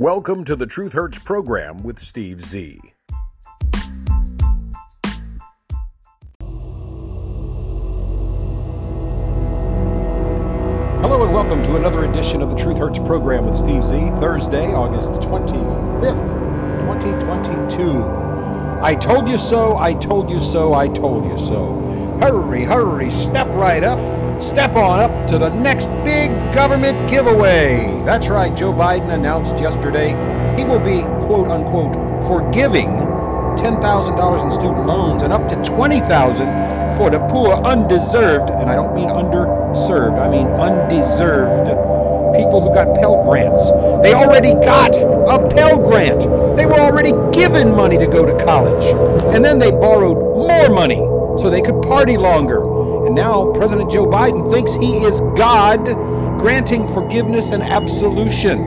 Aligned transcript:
Welcome 0.00 0.46
to 0.46 0.56
the 0.56 0.64
Truth 0.64 0.94
Hurts 0.94 1.18
program 1.18 1.82
with 1.82 1.98
Steve 1.98 2.40
Z. 2.42 2.80
Hello 11.02 11.22
and 11.22 11.34
welcome 11.34 11.62
to 11.64 11.76
another 11.76 12.06
edition 12.06 12.40
of 12.40 12.48
the 12.48 12.56
Truth 12.56 12.78
Hurts 12.78 12.98
program 13.00 13.44
with 13.44 13.58
Steve 13.58 13.84
Z. 13.84 14.08
Thursday, 14.20 14.72
August 14.72 15.20
25th, 15.20 16.40
2022. 17.68 18.82
I 18.82 18.94
told 18.94 19.28
you 19.28 19.36
so, 19.36 19.76
I 19.76 19.92
told 19.92 20.30
you 20.30 20.40
so, 20.40 20.72
I 20.72 20.88
told 20.88 21.26
you 21.26 21.38
so. 21.38 21.74
Hurry, 22.22 22.64
hurry, 22.64 23.10
step 23.10 23.48
right 23.48 23.84
up. 23.84 23.98
Step 24.40 24.74
on 24.74 25.00
up 25.00 25.28
to 25.28 25.36
the 25.36 25.50
next 25.50 25.86
big 26.02 26.30
government 26.54 27.10
giveaway. 27.10 28.02
That's 28.06 28.28
right, 28.28 28.54
Joe 28.56 28.72
Biden 28.72 29.12
announced 29.12 29.58
yesterday 29.58 30.10
he 30.56 30.64
will 30.64 30.80
be, 30.80 31.02
quote 31.26 31.48
unquote, 31.48 31.94
forgiving 32.26 32.88
$10,000 33.56 34.44
in 34.44 34.50
student 34.50 34.86
loans 34.86 35.22
and 35.22 35.32
up 35.32 35.46
to 35.48 35.56
$20,000 35.56 36.96
for 36.96 37.10
the 37.10 37.18
poor, 37.28 37.52
undeserved, 37.64 38.50
and 38.50 38.70
I 38.70 38.76
don't 38.76 38.94
mean 38.94 39.08
underserved, 39.08 40.18
I 40.18 40.28
mean 40.30 40.46
undeserved 40.46 41.68
people 42.34 42.60
who 42.60 42.72
got 42.72 42.94
Pell 42.94 43.22
Grants. 43.24 43.70
They 44.02 44.14
already 44.14 44.54
got 44.54 44.96
a 44.96 45.48
Pell 45.54 45.78
Grant. 45.78 46.20
They 46.56 46.64
were 46.64 46.80
already 46.80 47.12
given 47.32 47.74
money 47.74 47.98
to 47.98 48.06
go 48.06 48.24
to 48.24 48.44
college. 48.44 48.84
And 49.34 49.44
then 49.44 49.58
they 49.58 49.70
borrowed 49.70 50.16
more 50.16 50.70
money 50.70 50.98
so 51.38 51.50
they 51.50 51.60
could 51.60 51.82
party 51.82 52.16
longer. 52.16 52.79
And 53.10 53.16
now 53.16 53.50
President 53.54 53.90
Joe 53.90 54.06
Biden 54.06 54.52
thinks 54.52 54.72
he 54.74 54.98
is 54.98 55.20
God 55.36 55.84
granting 56.38 56.86
forgiveness 56.86 57.50
and 57.50 57.60
absolution. 57.60 58.60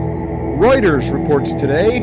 Reuters 0.58 1.10
reports 1.10 1.54
today 1.54 2.02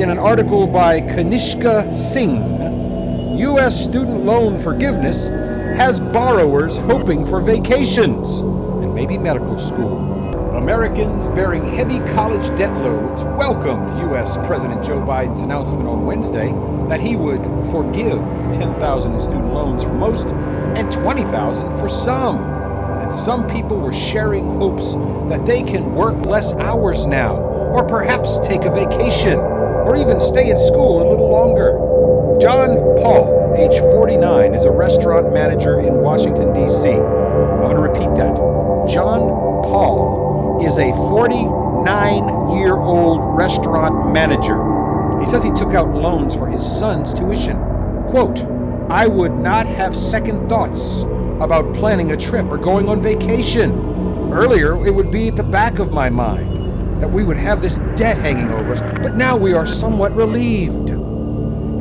in 0.00 0.08
an 0.08 0.16
article 0.16 0.68
by 0.68 1.00
Kanishka 1.00 1.92
Singh 1.92 3.38
U.S. 3.40 3.82
student 3.82 4.24
loan 4.24 4.60
forgiveness 4.60 5.26
has 5.76 5.98
borrowers 5.98 6.76
hoping 6.76 7.26
for 7.26 7.40
vacations 7.40 8.38
and 8.80 8.94
maybe 8.94 9.18
medical 9.18 9.58
school. 9.58 10.54
Americans 10.54 11.26
bearing 11.30 11.64
heavy 11.74 11.98
college 12.14 12.56
debt 12.56 12.72
loads 12.84 13.24
welcomed 13.36 13.98
U.S. 14.10 14.36
President 14.46 14.86
Joe 14.86 15.00
Biden's 15.00 15.40
announcement 15.40 15.88
on 15.88 16.06
Wednesday 16.06 16.52
that 16.88 17.00
he 17.00 17.16
would 17.16 17.40
forgive 17.72 18.20
10,000 18.54 19.12
in 19.12 19.20
student 19.20 19.52
loans 19.52 19.82
for 19.82 19.92
most 19.92 20.28
and 20.76 20.90
20,000 20.90 21.78
for 21.78 21.88
some. 21.88 22.38
And 22.38 23.12
some 23.12 23.48
people 23.50 23.78
were 23.78 23.92
sharing 23.92 24.44
hopes 24.58 24.94
that 25.28 25.44
they 25.46 25.62
can 25.62 25.94
work 25.94 26.26
less 26.26 26.52
hours 26.54 27.06
now, 27.06 27.36
or 27.36 27.84
perhaps 27.84 28.38
take 28.40 28.62
a 28.64 28.70
vacation, 28.70 29.38
or 29.38 29.96
even 29.96 30.20
stay 30.20 30.50
in 30.50 30.58
school 30.58 31.02
a 31.02 31.06
little 31.10 31.30
longer. 31.30 31.72
John 32.40 32.76
Paul, 32.96 33.54
age 33.56 33.78
49, 33.78 34.54
is 34.54 34.64
a 34.64 34.70
restaurant 34.70 35.32
manager 35.32 35.80
in 35.80 35.94
Washington, 35.94 36.52
D.C. 36.52 36.88
I'm 36.90 37.60
going 37.60 37.76
to 37.76 37.82
repeat 37.82 38.14
that. 38.16 38.34
John 38.88 39.28
Paul 39.62 40.58
is 40.62 40.78
a 40.78 40.92
49 40.92 42.50
year 42.56 42.76
old 42.76 43.36
restaurant 43.36 44.12
manager. 44.12 44.58
He 45.20 45.26
says 45.26 45.42
he 45.42 45.52
took 45.52 45.74
out 45.74 45.94
loans 45.94 46.34
for 46.34 46.46
his 46.46 46.60
son's 46.60 47.14
tuition. 47.14 47.56
Quote, 48.08 48.53
I 48.88 49.06
would 49.06 49.32
not 49.32 49.66
have 49.66 49.96
second 49.96 50.48
thoughts 50.48 51.02
about 51.40 51.74
planning 51.74 52.12
a 52.12 52.16
trip 52.16 52.46
or 52.46 52.58
going 52.58 52.88
on 52.88 53.00
vacation. 53.00 53.72
Earlier, 54.30 54.86
it 54.86 54.94
would 54.94 55.10
be 55.10 55.28
at 55.28 55.36
the 55.36 55.42
back 55.42 55.78
of 55.78 55.92
my 55.92 56.10
mind 56.10 57.02
that 57.02 57.08
we 57.08 57.24
would 57.24 57.38
have 57.38 57.62
this 57.62 57.76
debt 57.96 58.18
hanging 58.18 58.50
over 58.50 58.74
us, 58.74 58.80
but 59.02 59.14
now 59.14 59.36
we 59.36 59.52
are 59.54 59.66
somewhat 59.66 60.14
relieved. 60.14 60.90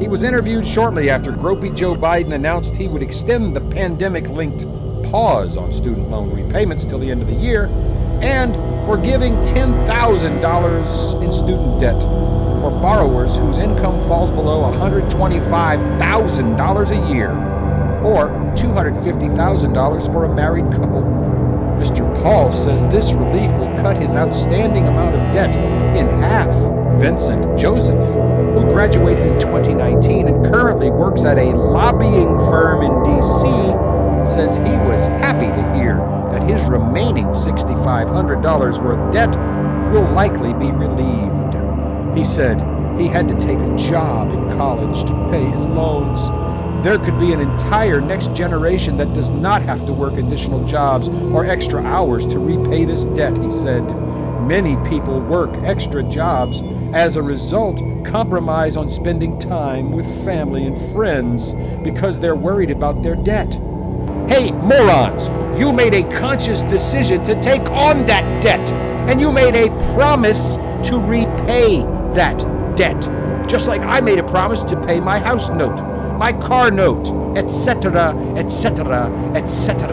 He 0.01 0.07
was 0.07 0.23
interviewed 0.23 0.65
shortly 0.65 1.09
after 1.09 1.31
Gropey 1.31 1.75
Joe 1.75 1.95
Biden 1.95 2.33
announced 2.33 2.75
he 2.75 2.87
would 2.87 3.03
extend 3.03 3.55
the 3.55 3.61
pandemic 3.71 4.27
linked 4.29 4.63
pause 5.11 5.57
on 5.57 5.71
student 5.73 6.09
loan 6.09 6.33
repayments 6.33 6.85
till 6.85 6.99
the 6.99 7.11
end 7.11 7.21
of 7.21 7.27
the 7.27 7.33
year 7.33 7.65
and 8.21 8.55
forgiving 8.85 9.33
$10,000 9.43 11.23
in 11.23 11.31
student 11.31 11.79
debt 11.79 12.32
for 12.63 12.71
borrowers 12.71 13.35
whose 13.35 13.57
income 13.57 13.99
falls 14.07 14.31
below 14.31 14.61
$125,000 14.71 16.91
a 16.91 16.95
year 17.13 17.31
or 18.01 18.29
$250,000 18.55 20.13
for 20.13 20.23
a 20.23 20.33
married 20.33 20.71
couple. 20.71 21.03
Mr. 21.75 22.09
Paul 22.23 22.53
says 22.53 22.81
this 22.83 23.11
relief 23.11 23.51
will 23.57 23.75
cut 23.81 24.01
his 24.01 24.15
outstanding 24.15 24.87
amount 24.87 25.13
of 25.13 25.19
debt 25.33 25.53
in 25.97 26.07
half. 26.21 26.47
Vincent 27.01 27.43
Joseph, 27.59 27.99
who 28.53 28.61
graduated 28.71 29.27
in 29.27 29.37
2019 29.41 30.29
and 30.29 30.45
currently 30.45 30.89
works 30.89 31.25
at 31.25 31.37
a 31.37 31.51
lobbying 31.51 32.37
firm 32.49 32.81
in 32.81 33.03
D.C., 33.03 33.43
says 34.33 34.55
he 34.55 34.77
was 34.87 35.07
happy 35.19 35.47
to 35.47 35.73
hear 35.75 35.97
that 36.31 36.49
his 36.49 36.63
remaining 36.69 37.25
$6,500 37.25 38.81
worth 38.81 39.11
debt 39.11 39.35
will 39.91 40.09
likely 40.13 40.53
be 40.53 40.71
relieved. 40.71 41.42
He 42.15 42.23
said 42.23 42.59
he 42.99 43.07
had 43.07 43.27
to 43.27 43.39
take 43.39 43.57
a 43.57 43.75
job 43.75 44.31
in 44.31 44.57
college 44.57 45.07
to 45.07 45.29
pay 45.31 45.45
his 45.45 45.65
loans. 45.65 46.21
There 46.83 46.99
could 46.99 47.17
be 47.19 47.33
an 47.33 47.39
entire 47.39 47.99
next 48.01 48.35
generation 48.35 48.97
that 48.97 49.13
does 49.13 49.31
not 49.31 49.63
have 49.63 49.85
to 49.87 49.93
work 49.93 50.13
additional 50.13 50.67
jobs 50.67 51.07
or 51.07 51.45
extra 51.45 51.81
hours 51.81 52.25
to 52.27 52.37
repay 52.37 52.85
this 52.85 53.05
debt, 53.05 53.35
he 53.37 53.49
said. 53.51 53.81
Many 54.47 54.75
people 54.89 55.21
work 55.21 55.49
extra 55.63 56.03
jobs. 56.03 56.61
As 56.93 57.15
a 57.15 57.21
result, 57.23 57.77
compromise 58.05 58.75
on 58.75 58.89
spending 58.89 59.39
time 59.39 59.91
with 59.93 60.05
family 60.23 60.67
and 60.67 60.93
friends 60.93 61.53
because 61.83 62.19
they're 62.19 62.35
worried 62.35 62.69
about 62.69 63.01
their 63.01 63.15
debt. 63.15 63.51
Hey, 64.27 64.51
morons, 64.51 65.29
you 65.59 65.73
made 65.73 65.95
a 65.95 66.03
conscious 66.19 66.61
decision 66.63 67.23
to 67.23 67.41
take 67.41 67.67
on 67.71 68.05
that 68.05 68.43
debt, 68.43 68.71
and 69.09 69.19
you 69.19 69.31
made 69.31 69.55
a 69.55 69.69
promise 69.95 70.57
to 70.87 70.99
repay 70.99 71.81
that 72.15 72.37
debt. 72.75 72.99
Just 73.47 73.67
like 73.67 73.81
I 73.81 73.99
made 73.99 74.19
a 74.19 74.27
promise 74.29 74.61
to 74.63 74.85
pay 74.85 74.99
my 74.99 75.19
house 75.19 75.49
note, 75.49 75.75
my 76.17 76.31
car 76.33 76.71
note, 76.71 77.37
etc., 77.37 78.15
etc., 78.37 79.07
etc. 79.35 79.89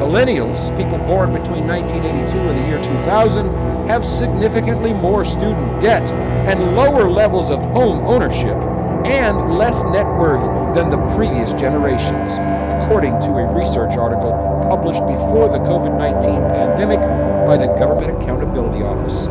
Millennials, 0.00 0.74
people 0.76 0.98
born 1.06 1.32
between 1.32 1.66
1982 1.66 2.38
and 2.38 2.58
the 2.58 2.68
year 2.68 2.82
2000, 2.82 3.86
have 3.86 4.04
significantly 4.04 4.92
more 4.92 5.24
student 5.24 5.80
debt 5.80 6.10
and 6.12 6.74
lower 6.74 7.08
levels 7.08 7.50
of 7.50 7.60
home 7.60 8.06
ownership 8.06 8.56
and 9.04 9.54
less 9.54 9.82
net 9.84 10.06
worth 10.18 10.44
than 10.74 10.90
the 10.90 11.14
previous 11.14 11.52
generations, 11.52 12.30
according 12.82 13.18
to 13.20 13.28
a 13.28 13.52
research 13.52 13.96
article 13.98 14.32
published 14.62 15.04
before 15.06 15.48
the 15.48 15.58
COVID 15.58 15.98
19 15.98 16.48
pandemic 16.50 17.00
by 17.46 17.56
the 17.56 17.66
Government 17.78 18.22
Accountability 18.22 18.82
Office. 18.82 19.26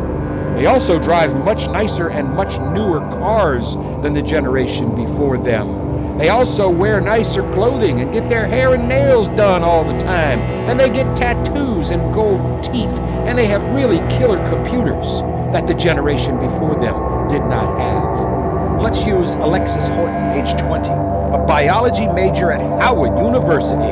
They 0.56 0.66
also 0.66 0.98
drive 0.98 1.34
much 1.44 1.68
nicer 1.68 2.10
and 2.10 2.28
much 2.34 2.58
newer 2.72 3.00
cars 3.18 3.74
than 4.02 4.12
the 4.12 4.22
generation 4.22 4.94
before 4.94 5.38
them. 5.38 6.18
They 6.18 6.28
also 6.28 6.68
wear 6.68 7.00
nicer 7.00 7.42
clothing 7.54 8.00
and 8.00 8.12
get 8.12 8.28
their 8.28 8.46
hair 8.46 8.74
and 8.74 8.86
nails 8.86 9.28
done 9.28 9.62
all 9.62 9.84
the 9.84 9.98
time. 10.00 10.40
And 10.68 10.78
they 10.78 10.90
get 10.90 11.16
tattoos 11.16 11.88
and 11.88 12.12
gold 12.12 12.62
teeth. 12.62 12.98
And 13.26 13.38
they 13.38 13.46
have 13.46 13.64
really 13.74 13.98
killer 14.14 14.36
computers 14.46 15.22
that 15.52 15.66
the 15.66 15.72
generation 15.72 16.38
before 16.38 16.74
them 16.74 17.28
did 17.28 17.40
not 17.40 17.78
have. 17.78 18.82
Let's 18.82 19.00
use 19.00 19.34
Alexis 19.36 19.86
Horton, 19.88 20.32
age 20.32 20.60
20, 20.60 20.90
a 20.90 21.44
biology 21.48 22.06
major 22.08 22.50
at 22.50 22.60
Howard 22.82 23.18
University. 23.18 23.90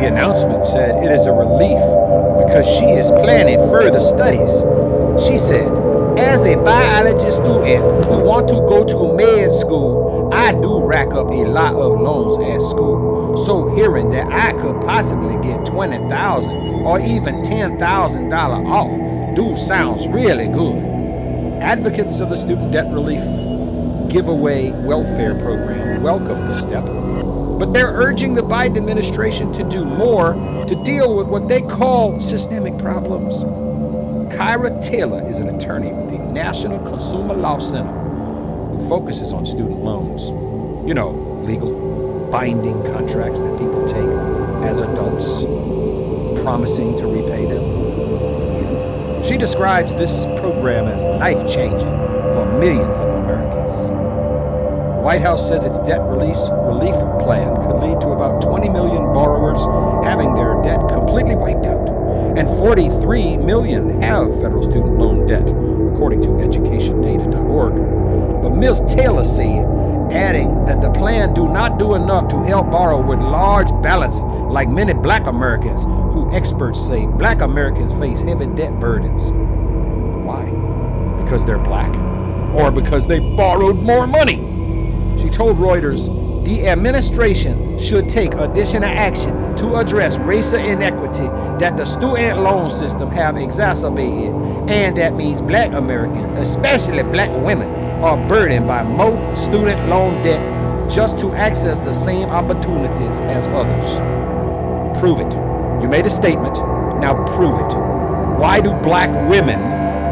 The 0.00 0.06
announcement 0.06 0.64
said 0.64 1.02
it 1.04 1.12
is 1.12 1.26
a 1.26 1.32
relief 1.32 1.80
because 2.40 2.66
she 2.66 2.86
is 2.86 3.10
planning 3.10 3.58
further 3.70 4.00
studies. 4.00 4.64
She 5.18 5.38
said, 5.38 5.66
as 6.18 6.40
a 6.46 6.56
biology 6.56 7.30
student 7.30 8.04
who 8.04 8.18
want 8.20 8.48
to 8.48 8.54
go 8.54 8.84
to 8.84 9.16
med 9.16 9.50
school, 9.50 10.30
I 10.32 10.52
do 10.52 10.84
rack 10.84 11.08
up 11.08 11.30
a 11.30 11.44
lot 11.44 11.74
of 11.74 12.00
loans 12.00 12.36
at 12.38 12.60
school. 12.68 13.44
So 13.46 13.74
hearing 13.74 14.10
that 14.10 14.26
I 14.30 14.52
could 14.52 14.80
possibly 14.82 15.34
get 15.42 15.64
20,000 15.64 16.50
or 16.84 17.00
even 17.00 17.42
$10,000 17.42 18.66
off 18.66 19.34
do 19.36 19.56
sounds 19.56 20.06
really 20.08 20.48
good. 20.48 20.82
Advocates 21.62 22.20
of 22.20 22.28
the 22.28 22.36
student 22.36 22.72
debt 22.72 22.92
relief 22.92 23.22
giveaway 24.10 24.70
welfare 24.70 25.34
program 25.34 26.02
welcome 26.02 26.38
the 26.48 26.54
step, 26.54 26.84
but 27.58 27.72
they're 27.72 27.92
urging 27.92 28.34
the 28.34 28.42
Biden 28.42 28.76
administration 28.76 29.52
to 29.54 29.68
do 29.70 29.84
more 29.84 30.34
to 30.68 30.84
deal 30.84 31.16
with 31.16 31.28
what 31.28 31.48
they 31.48 31.62
call 31.62 32.20
systemic 32.20 32.78
problems. 32.78 33.65
Kyra 34.30 34.82
Taylor 34.84 35.26
is 35.28 35.38
an 35.38 35.48
attorney 35.54 35.92
with 35.92 36.10
the 36.10 36.18
National 36.18 36.78
Consumer 36.88 37.34
Law 37.34 37.58
Center 37.58 37.92
who 37.92 38.88
focuses 38.88 39.32
on 39.32 39.46
student 39.46 39.78
loans. 39.82 40.28
You 40.86 40.94
know, 40.94 41.10
legal, 41.44 42.28
binding 42.30 42.82
contracts 42.92 43.40
that 43.40 43.58
people 43.58 43.86
take 43.86 44.08
as 44.68 44.80
adults, 44.80 45.44
promising 46.42 46.96
to 46.98 47.06
repay 47.06 47.46
them. 47.46 49.22
She 49.22 49.36
describes 49.36 49.94
this 49.94 50.26
program 50.38 50.86
as 50.86 51.02
life 51.02 51.46
changing 51.46 51.80
for 52.34 52.46
millions 52.58 52.94
of 52.94 53.08
Americans. 53.08 53.88
The 53.88 55.02
White 55.02 55.22
House 55.22 55.48
says 55.48 55.64
its 55.64 55.78
debt 55.80 56.02
release 56.02 56.50
relief 56.66 56.96
plan 57.22 57.54
could 57.62 57.80
lead 57.80 58.00
to 58.00 58.08
about 58.08 58.42
20 58.42 58.68
million 58.68 59.04
borrowers 59.14 59.64
having 60.04 60.34
their 60.34 60.60
debt 60.62 60.80
completely 60.88 61.36
wiped 61.36 61.66
out, 61.66 61.85
and 62.36 62.46
43 62.58 63.38
million 63.38 64.00
have 64.02 64.30
federal 64.40 64.62
student 64.62 64.98
loan 64.98 65.26
debt, 65.26 65.48
according 65.94 66.20
to 66.20 66.28
educationdata.org. 66.28 68.42
But 68.42 68.50
Ms. 68.50 68.82
Taylor 68.86 69.24
said 69.24 69.64
adding 70.12 70.64
that 70.66 70.80
the 70.80 70.90
plan 70.92 71.34
do 71.34 71.48
not 71.48 71.78
do 71.78 71.94
enough 71.94 72.28
to 72.28 72.42
help 72.44 72.70
borrow 72.70 73.00
with 73.00 73.18
large 73.18 73.70
balance 73.82 74.20
like 74.52 74.68
many 74.68 74.92
black 74.92 75.26
Americans 75.26 75.84
who 75.84 76.30
experts 76.32 76.86
say 76.86 77.06
black 77.06 77.40
Americans 77.40 77.92
face 77.94 78.20
heavy 78.20 78.46
debt 78.46 78.78
burdens. 78.78 79.32
Why? 80.26 80.44
Because 81.22 81.44
they're 81.44 81.58
black? 81.58 81.94
Or 82.54 82.70
because 82.70 83.06
they 83.06 83.20
borrowed 83.36 83.76
more 83.76 84.06
money? 84.06 84.36
She 85.20 85.30
told 85.30 85.56
Reuters 85.56 86.08
the 86.46 86.68
administration 86.68 87.80
should 87.80 88.08
take 88.08 88.32
additional 88.34 88.84
action 88.84 89.32
to 89.56 89.74
address 89.74 90.16
racial 90.18 90.60
inequity 90.60 91.26
that 91.58 91.76
the 91.76 91.84
student 91.84 92.38
loan 92.38 92.70
system 92.70 93.10
have 93.10 93.36
exacerbated 93.36 94.32
and 94.70 94.96
that 94.96 95.12
means 95.14 95.40
black 95.40 95.72
Americans, 95.72 96.38
especially 96.38 97.02
black 97.02 97.30
women, 97.44 97.68
are 98.00 98.16
burdened 98.28 98.64
by 98.68 98.84
more 98.84 99.34
student 99.34 99.88
loan 99.88 100.22
debt 100.22 100.40
just 100.88 101.18
to 101.18 101.32
access 101.32 101.80
the 101.80 101.92
same 101.92 102.28
opportunities 102.28 103.18
as 103.22 103.48
others. 103.48 103.98
Prove 105.00 105.18
it. 105.18 105.32
You 105.82 105.88
made 105.88 106.06
a 106.06 106.10
statement. 106.10 106.54
Now 107.00 107.24
prove 107.34 107.58
it. 107.58 107.76
Why 108.38 108.60
do 108.60 108.70
black 108.84 109.10
women 109.28 109.58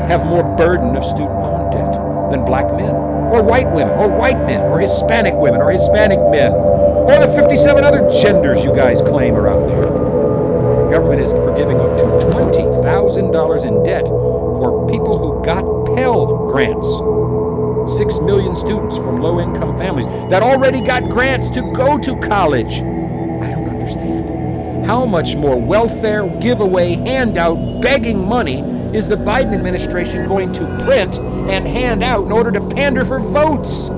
have 0.08 0.26
more 0.26 0.42
burden 0.56 0.96
of 0.96 1.04
student 1.04 1.30
loan 1.30 1.70
debt 1.70 1.92
than 2.32 2.44
black 2.44 2.66
men? 2.74 3.13
Or 3.34 3.42
white 3.42 3.68
women, 3.72 3.98
or 3.98 4.08
white 4.08 4.38
men, 4.46 4.60
or 4.60 4.78
Hispanic 4.78 5.34
women, 5.34 5.60
or 5.60 5.72
Hispanic 5.72 6.20
men, 6.30 6.52
or 6.52 7.18
the 7.18 7.26
57 7.34 7.82
other 7.82 8.08
genders 8.22 8.62
you 8.62 8.72
guys 8.72 9.02
claim 9.02 9.34
are 9.34 9.48
out 9.48 9.66
there. 9.66 9.86
The 10.84 10.88
government 10.88 11.20
is 11.20 11.32
forgiving 11.32 11.80
up 11.80 11.98
to 11.98 12.04
$20,000 12.28 13.64
in 13.66 13.82
debt 13.82 14.06
for 14.06 14.86
people 14.88 15.18
who 15.18 15.44
got 15.44 15.64
Pell 15.96 16.46
grants. 16.46 16.86
Six 17.98 18.20
million 18.20 18.54
students 18.54 18.96
from 18.98 19.20
low 19.20 19.40
income 19.40 19.76
families 19.76 20.06
that 20.30 20.44
already 20.44 20.80
got 20.80 21.08
grants 21.08 21.50
to 21.50 21.72
go 21.72 21.98
to 21.98 22.16
college. 22.20 22.82
I 22.82 23.50
don't 23.50 23.68
understand. 23.68 24.33
How 24.84 25.06
much 25.06 25.34
more 25.34 25.56
welfare, 25.56 26.28
giveaway, 26.40 26.96
handout, 26.96 27.80
begging 27.80 28.28
money 28.28 28.60
is 28.94 29.08
the 29.08 29.16
Biden 29.16 29.54
administration 29.54 30.28
going 30.28 30.52
to 30.52 30.66
print 30.84 31.18
and 31.18 31.66
hand 31.66 32.02
out 32.02 32.26
in 32.26 32.32
order 32.32 32.52
to 32.52 32.60
pander 32.68 33.06
for 33.06 33.18
votes? 33.18 33.88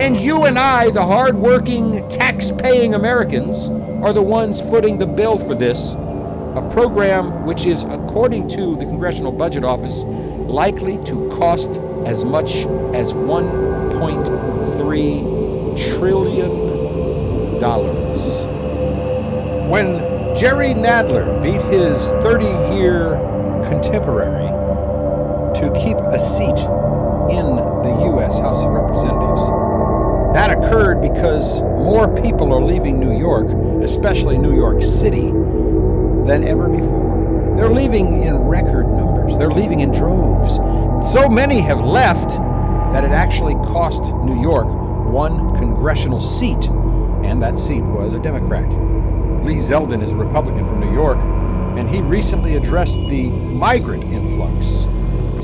And 0.00 0.16
you 0.16 0.46
and 0.46 0.58
I, 0.58 0.90
the 0.90 1.02
hardworking, 1.02 2.08
tax 2.08 2.50
paying 2.50 2.94
Americans, 2.94 3.68
are 4.02 4.12
the 4.12 4.20
ones 4.20 4.60
footing 4.60 4.98
the 4.98 5.06
bill 5.06 5.38
for 5.38 5.54
this. 5.54 5.92
A 5.92 6.68
program 6.72 7.46
which 7.46 7.64
is, 7.64 7.84
according 7.84 8.48
to 8.48 8.74
the 8.74 8.86
Congressional 8.86 9.30
Budget 9.30 9.62
Office, 9.62 10.02
likely 10.02 10.98
to 11.04 11.28
cost 11.38 11.78
as 12.04 12.24
much 12.24 12.56
as 12.96 13.12
$1.3 13.12 15.98
trillion. 15.98 16.50
When 19.70 19.98
Jerry 20.36 20.74
Nadler 20.74 21.40
beat 21.40 21.62
his 21.62 21.96
30 22.24 22.44
year 22.74 23.14
contemporary 23.68 24.48
to 25.54 25.72
keep 25.80 25.96
a 25.96 26.18
seat 26.18 26.58
in 27.30 27.54
the 27.54 28.02
U.S. 28.06 28.36
House 28.40 28.64
of 28.64 28.72
Representatives, 28.72 29.46
that 30.34 30.50
occurred 30.50 31.00
because 31.00 31.60
more 31.62 32.12
people 32.20 32.52
are 32.52 32.60
leaving 32.60 32.98
New 32.98 33.16
York, 33.16 33.46
especially 33.84 34.38
New 34.38 34.56
York 34.56 34.82
City, 34.82 35.30
than 36.26 36.42
ever 36.42 36.68
before. 36.68 37.54
They're 37.56 37.70
leaving 37.70 38.24
in 38.24 38.38
record 38.38 38.88
numbers, 38.88 39.38
they're 39.38 39.52
leaving 39.52 39.78
in 39.78 39.92
droves. 39.92 40.56
So 41.12 41.28
many 41.28 41.60
have 41.60 41.84
left 41.84 42.30
that 42.92 43.04
it 43.04 43.12
actually 43.12 43.54
cost 43.54 44.02
New 44.24 44.42
York 44.42 44.66
one 44.66 45.56
congressional 45.58 46.18
seat, 46.18 46.66
and 47.22 47.40
that 47.40 47.56
seat 47.56 47.82
was 47.82 48.12
a 48.12 48.18
Democrat. 48.18 48.89
Lee 49.42 49.54
Zeldin 49.54 50.02
is 50.02 50.10
a 50.10 50.16
Republican 50.16 50.64
from 50.66 50.80
New 50.80 50.92
York, 50.92 51.18
and 51.76 51.88
he 51.88 52.02
recently 52.02 52.56
addressed 52.56 52.96
the 53.08 53.30
migrant 53.30 54.04
influx 54.04 54.84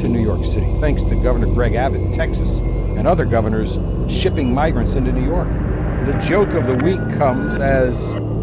to 0.01 0.09
New 0.09 0.21
York 0.21 0.45
City, 0.45 0.71
thanks 0.81 1.03
to 1.05 1.15
Governor 1.23 1.47
Greg 1.47 1.75
Abbott 1.75 2.03
in 2.03 2.13
Texas 2.15 2.59
and 2.59 3.07
other 3.07 3.25
governors 3.25 3.79
shipping 4.13 4.53
migrants 4.53 4.93
into 4.93 5.13
New 5.13 5.25
York. 5.25 5.49
The 6.07 6.21
joke 6.27 6.51
of 6.51 6.67
the 6.67 6.75
week 6.75 7.01
comes 7.17 7.57
as 7.57 7.97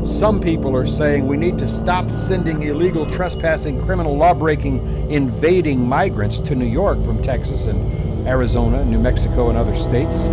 some 0.10 0.42
people 0.42 0.76
are 0.76 0.88
saying 0.88 1.28
we 1.28 1.38
need 1.38 1.60
to 1.60 1.70
stop 1.70 2.10
sending 2.10 2.64
illegal 2.64 3.06
trespassing, 3.06 3.80
criminal 3.86 4.18
law 4.18 4.34
breaking, 4.34 4.80
invading 5.12 5.88
migrants 5.88 6.40
to 6.40 6.56
New 6.56 6.66
York 6.66 6.98
from 7.06 7.22
Texas 7.22 7.66
and 7.66 8.28
Arizona, 8.28 8.84
New 8.86 9.00
Mexico, 9.00 9.50
and 9.50 9.58
other 9.58 9.76
states. 9.76 10.30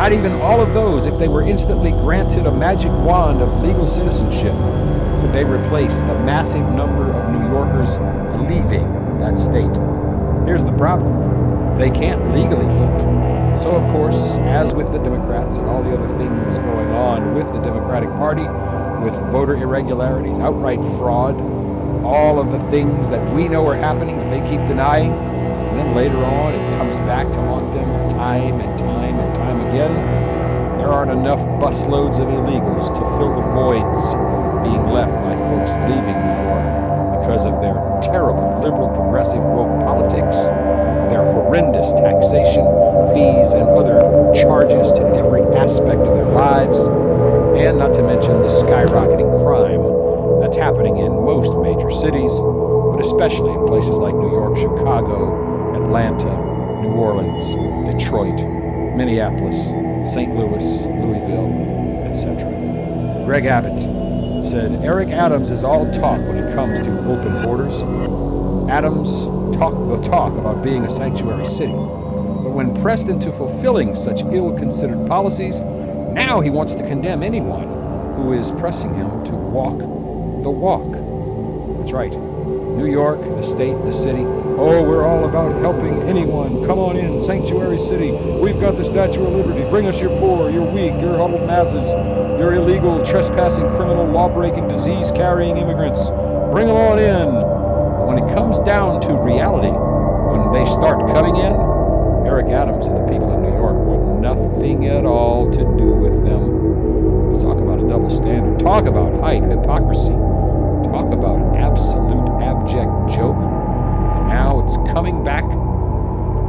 Not 0.00 0.14
even 0.14 0.32
all 0.40 0.62
of 0.62 0.72
those, 0.72 1.04
if 1.04 1.18
they 1.18 1.28
were 1.28 1.42
instantly 1.42 1.90
granted 1.90 2.46
a 2.46 2.50
magic 2.50 2.90
wand 2.90 3.42
of 3.42 3.62
legal 3.62 3.86
citizenship, 3.86 4.56
could 5.20 5.30
they 5.34 5.44
replace 5.44 6.00
the 6.00 6.14
massive 6.24 6.62
number 6.72 7.12
of 7.12 7.30
New 7.30 7.46
Yorkers 7.50 7.98
leaving 8.48 8.90
that 9.18 9.36
state. 9.36 9.76
Here's 10.46 10.64
the 10.64 10.72
problem 10.72 11.76
they 11.76 11.90
can't 11.90 12.32
legally 12.32 12.64
vote. 12.64 13.60
So, 13.62 13.72
of 13.72 13.82
course, 13.92 14.16
as 14.48 14.72
with 14.72 14.90
the 14.90 14.96
Democrats 15.00 15.58
and 15.58 15.66
all 15.66 15.82
the 15.82 15.92
other 15.92 16.08
things 16.16 16.56
going 16.64 16.90
on 16.92 17.34
with 17.34 17.52
the 17.52 17.60
Democratic 17.60 18.08
Party, 18.08 18.44
with 19.04 19.14
voter 19.30 19.54
irregularities, 19.56 20.38
outright 20.38 20.80
fraud, 20.96 21.34
all 22.06 22.40
of 22.40 22.50
the 22.50 22.70
things 22.70 23.10
that 23.10 23.34
we 23.34 23.48
know 23.48 23.68
are 23.68 23.76
happening 23.76 24.16
that 24.16 24.30
they 24.30 24.40
keep 24.48 24.66
denying, 24.66 25.12
then 25.80 25.94
later 25.94 26.18
on 26.24 26.54
it 26.54 26.76
comes 26.76 26.96
back 27.00 27.26
to 27.28 27.40
haunt 27.40 27.72
them 27.72 28.08
time 28.10 28.60
and 28.60 28.78
time 28.78 29.18
and 29.18 29.34
time 29.34 29.60
again. 29.68 29.94
There 30.78 30.88
aren't 30.88 31.10
enough 31.10 31.40
busloads 31.60 32.20
of 32.20 32.28
illegals 32.28 32.88
to 32.94 33.02
fill 33.16 33.32
the 33.34 33.46
voids 33.52 34.14
being 34.60 34.92
left 34.92 35.14
by 35.24 35.36
folks 35.48 35.72
leaving 35.88 36.16
New 36.20 36.38
York 36.44 37.20
because 37.20 37.46
of 37.46 37.60
their 37.60 37.76
terrible 38.02 38.60
liberal 38.60 38.88
progressive 38.88 39.40
woke 39.40 39.80
politics, 39.80 40.44
their 41.08 41.24
horrendous 41.24 41.92
taxation, 41.94 42.64
fees, 43.12 43.52
and 43.52 43.68
other 43.72 44.00
charges 44.36 44.92
to 44.92 45.02
every 45.16 45.42
aspect 45.56 46.00
of 46.00 46.12
their 46.16 46.32
lives, 46.32 46.78
and 47.56 47.78
not 47.78 47.94
to 47.94 48.02
mention 48.02 48.40
the 48.40 48.48
skyrocketing 48.48 49.32
crime 49.44 50.40
that's 50.40 50.56
happening 50.56 50.98
in 50.98 51.12
most 51.12 51.56
major 51.58 51.90
cities, 51.90 52.32
but 52.92 53.00
especially 53.00 53.52
in 53.52 53.66
places 53.66 53.96
like 53.96 54.14
New 54.14 54.30
York, 54.30 54.56
Chicago, 54.56 55.49
Atlanta, 55.90 56.30
New 56.82 56.92
Orleans, 56.92 57.44
Detroit, 57.92 58.38
Minneapolis, 58.94 59.56
St. 60.14 60.36
Louis, 60.36 60.64
Louisville, 60.86 62.06
etc. 62.06 63.24
Greg 63.26 63.46
Abbott 63.46 63.80
said 64.46 64.84
Eric 64.84 65.08
Adams 65.08 65.50
is 65.50 65.64
all 65.64 65.90
talk 65.90 66.20
when 66.28 66.36
it 66.36 66.54
comes 66.54 66.78
to 66.86 66.96
open 67.10 67.42
borders. 67.42 67.82
Adams 68.70 69.10
talk 69.58 69.72
the 69.72 70.00
talk 70.08 70.32
about 70.38 70.62
being 70.62 70.84
a 70.84 70.90
sanctuary 70.92 71.48
city. 71.48 71.72
But 71.72 72.52
when 72.54 72.80
pressed 72.80 73.08
into 73.08 73.32
fulfilling 73.32 73.96
such 73.96 74.20
ill 74.20 74.56
considered 74.56 75.08
policies, 75.08 75.58
now 75.58 76.38
he 76.38 76.50
wants 76.50 76.76
to 76.76 76.86
condemn 76.86 77.24
anyone 77.24 77.66
who 78.14 78.32
is 78.32 78.52
pressing 78.52 78.94
him 78.94 79.24
to 79.24 79.32
walk 79.32 79.78
the 79.78 80.50
walk. 80.50 80.86
That's 81.90 82.08
right. 82.08 82.12
New 82.12 82.86
York, 82.86 83.18
the 83.18 83.42
state, 83.42 83.74
the 83.82 83.90
city. 83.90 84.22
Oh, 84.22 84.80
we're 84.80 85.04
all 85.04 85.28
about 85.28 85.60
helping 85.60 86.02
anyone. 86.02 86.64
Come 86.64 86.78
on 86.78 86.96
in, 86.96 87.20
sanctuary 87.20 87.80
city. 87.80 88.12
We've 88.12 88.60
got 88.60 88.76
the 88.76 88.84
Statue 88.84 89.26
of 89.26 89.34
Liberty. 89.34 89.68
Bring 89.68 89.86
us 89.88 90.00
your 90.00 90.16
poor, 90.16 90.50
your 90.50 90.70
weak, 90.70 90.92
your 91.02 91.18
huddled 91.18 91.48
masses, 91.48 91.90
your 92.38 92.54
illegal, 92.54 93.04
trespassing, 93.04 93.68
criminal, 93.70 94.06
law 94.06 94.28
breaking, 94.32 94.68
disease 94.68 95.10
carrying 95.10 95.56
immigrants. 95.56 96.10
Bring 96.54 96.68
them 96.68 96.76
on 96.76 97.00
in. 97.00 97.26
But 97.26 98.06
when 98.06 98.18
it 98.18 98.32
comes 98.34 98.60
down 98.60 99.00
to 99.00 99.14
reality, 99.14 99.74
when 99.74 100.52
they 100.52 100.70
start 100.70 101.00
coming 101.10 101.34
in, 101.42 101.54
Eric 102.24 102.50
Adams 102.50 102.86
and 102.86 102.98
the 102.98 103.10
people 103.10 103.34
in 103.34 103.42
New 103.42 103.56
York 103.58 103.74
want 103.74 104.20
nothing 104.20 104.86
at 104.86 105.04
all 105.04 105.50
to 105.50 105.64
do 105.76 105.90
with 105.98 106.24
them. 106.24 107.34
Talk 107.42 107.58
about 107.58 107.82
a 107.82 107.88
double 107.88 108.10
standard. 108.16 108.60
Talk 108.60 108.84
about 108.84 109.18
hype, 109.18 109.42
hypocrisy. 109.42 110.29
Talk 110.90 111.12
about 111.12 111.40
an 111.40 111.54
absolute 111.56 112.28
abject 112.42 112.90
joke. 113.16 113.36
And 113.36 114.28
now 114.28 114.60
it's 114.64 114.76
coming 114.92 115.22
back 115.22 115.44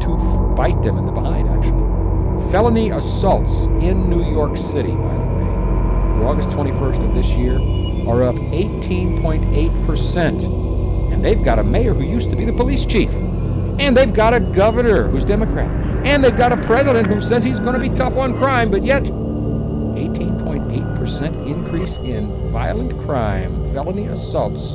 to 0.01 0.17
bite 0.57 0.81
them 0.81 0.97
in 0.97 1.05
the 1.05 1.11
behind, 1.11 1.47
actually. 1.47 1.85
Felony 2.51 2.89
assaults 2.89 3.67
in 3.83 4.09
New 4.09 4.23
York 4.31 4.57
City, 4.57 4.91
by 4.91 5.13
the 5.13 5.21
way, 5.21 5.45
through 6.11 6.25
August 6.25 6.49
21st 6.49 7.03
of 7.07 7.13
this 7.13 7.27
year, 7.27 7.59
are 8.09 8.23
up 8.23 8.35
18.8%. 8.35 10.43
And 11.13 11.21
And 11.21 11.29
they've 11.29 11.45
got 11.45 11.59
a 11.59 11.63
mayor 11.63 11.93
who 11.93 12.03
used 12.03 12.31
to 12.31 12.35
be 12.35 12.45
the 12.45 12.53
police 12.53 12.83
chief. 12.83 13.13
And 13.79 13.95
they've 13.95 14.11
got 14.11 14.33
a 14.33 14.39
governor 14.39 15.03
who's 15.03 15.23
Democrat. 15.23 15.69
And 16.03 16.23
they've 16.23 16.35
got 16.35 16.51
a 16.51 16.57
president 16.57 17.05
who 17.05 17.21
says 17.21 17.43
he's 17.43 17.59
going 17.59 17.79
to 17.79 17.79
be 17.79 17.89
tough 17.89 18.17
on 18.17 18.35
crime, 18.39 18.71
but 18.71 18.81
yet 18.81 19.03
18.8% 19.03 21.45
increase 21.45 21.97
in 21.97 22.25
violent 22.51 22.99
crime, 23.05 23.51
felony 23.73 24.05
assaults 24.07 24.73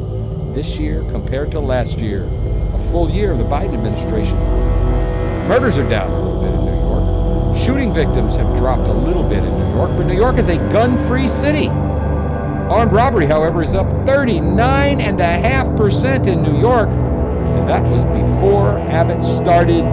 this 0.54 0.78
year 0.78 1.02
compared 1.10 1.50
to 1.50 1.58
last 1.60 1.98
year, 1.98 2.24
a 2.24 2.78
full 2.90 3.10
year 3.10 3.32
of 3.32 3.38
the 3.38 3.44
Biden 3.44 3.74
administration. 3.74 4.38
Murders 5.48 5.76
are 5.76 5.86
down 5.88 6.10
a 6.10 6.18
little 6.18 6.40
bit 6.40 6.54
in 6.54 6.64
New 6.64 6.80
York. 6.80 7.56
Shooting 7.56 7.92
victims 7.92 8.36
have 8.36 8.56
dropped 8.56 8.88
a 8.88 8.92
little 8.92 9.22
bit 9.22 9.44
in 9.44 9.58
New 9.58 9.74
York, 9.74 9.94
but 9.96 10.06
New 10.06 10.16
York 10.16 10.38
is 10.38 10.48
a 10.48 10.56
gun 10.70 10.96
free 11.06 11.28
city. 11.28 11.68
Armed 11.68 12.92
robbery, 12.92 13.26
however, 13.26 13.62
is 13.62 13.74
up 13.74 13.86
39.5% 14.06 16.26
in 16.26 16.42
New 16.42 16.58
York, 16.58 16.88
and 16.88 17.68
that 17.68 17.82
was 17.84 18.06
before 18.06 18.78
Abbott 18.88 19.22
started 19.22 19.84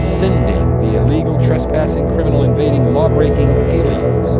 sending 0.00 0.78
the 0.78 0.98
illegal 1.02 1.36
trespassing, 1.44 2.06
criminal 2.08 2.44
invading, 2.44 2.94
law 2.94 3.08
breaking 3.08 3.48
aliens. 3.48 4.38